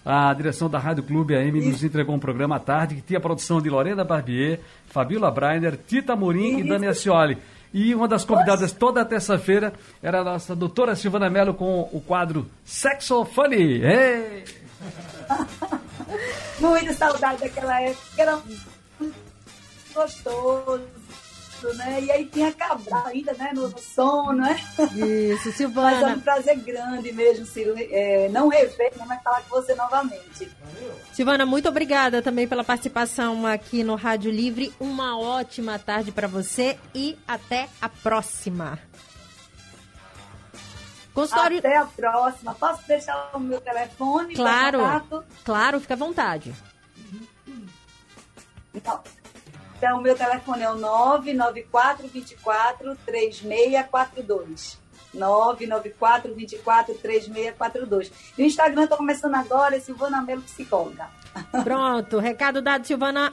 A 0.05 0.33
direção 0.33 0.69
da 0.69 0.79
Rádio 0.79 1.03
Clube 1.03 1.35
AM 1.35 1.59
nos 1.69 1.83
entregou 1.83 2.15
um 2.15 2.19
programa 2.19 2.55
à 2.55 2.59
tarde 2.59 2.95
que 2.95 3.01
tinha 3.01 3.19
a 3.19 3.21
produção 3.21 3.61
de 3.61 3.69
Lorena 3.69 4.05
Barbier, 4.05 4.61
Fabiola 4.87 5.29
Breiner, 5.29 5.77
Tita 5.77 6.15
Morim 6.15 6.59
e 6.59 6.63
Dani 6.63 6.87
Ascioli. 6.87 7.37
E 7.73 7.93
uma 7.93 8.07
das 8.07 8.23
convidadas 8.23 8.71
toda 8.71 9.03
terça-feira 9.03 9.73
era 10.01 10.21
a 10.21 10.23
nossa 10.23 10.55
doutora 10.55 10.95
Silvana 10.95 11.29
Mello 11.29 11.53
com 11.53 11.89
o 11.91 11.99
quadro 11.99 12.49
Sexo 12.63 13.25
Funny. 13.25 13.83
Hey! 13.83 14.45
Muita 16.59 16.93
saudade 16.93 17.41
daquela 17.41 17.81
época, 17.81 18.01
era 18.17 18.41
gostoso 19.93 20.81
né? 21.75 22.01
E 22.01 22.11
aí 22.11 22.25
tinha 22.25 22.51
Cabral 22.51 23.07
ainda, 23.07 23.33
né? 23.33 23.51
No, 23.53 23.69
no 23.69 23.77
som, 23.79 24.31
né? 24.33 24.59
Isso, 24.95 25.51
Silvana. 25.51 26.01
Mas 26.01 26.11
é 26.11 26.15
um 26.15 26.19
prazer 26.19 26.55
grande 26.59 27.11
mesmo, 27.11 27.45
Ciro, 27.45 27.73
é, 27.77 28.29
não 28.29 28.47
rever, 28.47 28.91
mas 29.05 29.21
falar 29.21 29.41
com 29.43 29.49
você 29.49 29.75
novamente. 29.75 30.51
Silvana, 31.13 31.45
muito 31.45 31.67
obrigada 31.69 32.21
também 32.21 32.47
pela 32.47 32.63
participação 32.63 33.45
aqui 33.45 33.83
no 33.83 33.95
Rádio 33.95 34.31
Livre. 34.31 34.73
Uma 34.79 35.17
ótima 35.17 35.79
tarde 35.79 36.11
para 36.11 36.27
você 36.27 36.77
e 36.93 37.17
até 37.27 37.67
a 37.81 37.89
próxima. 37.89 38.79
Consultório... 41.13 41.57
Até 41.57 41.75
a 41.75 41.85
próxima. 41.85 42.53
Posso 42.53 42.87
deixar 42.87 43.31
o 43.33 43.39
meu 43.39 43.59
telefone? 43.59 44.35
Claro, 44.35 44.79
claro, 45.43 45.79
fica 45.79 45.95
à 45.95 45.97
vontade. 45.97 46.53
Então, 48.77 49.01
então, 49.77 49.99
o 49.99 50.01
meu 50.01 50.15
telefone 50.15 50.63
é 50.63 50.71
o 50.71 50.75
99424 50.75 52.97
3642. 53.05 54.79
99424 55.13 56.95
3642. 56.95 58.11
E 58.37 58.43
o 58.43 58.45
Instagram 58.45 58.85
está 58.85 58.97
começando 58.97 59.35
agora, 59.35 59.75
é 59.75 59.79
Silvana 59.79 60.21
Melo 60.21 60.41
Psicóloga. 60.41 61.07
Pronto, 61.63 62.17
recado 62.19 62.61
dado, 62.61 62.87
Silvana. 62.87 63.31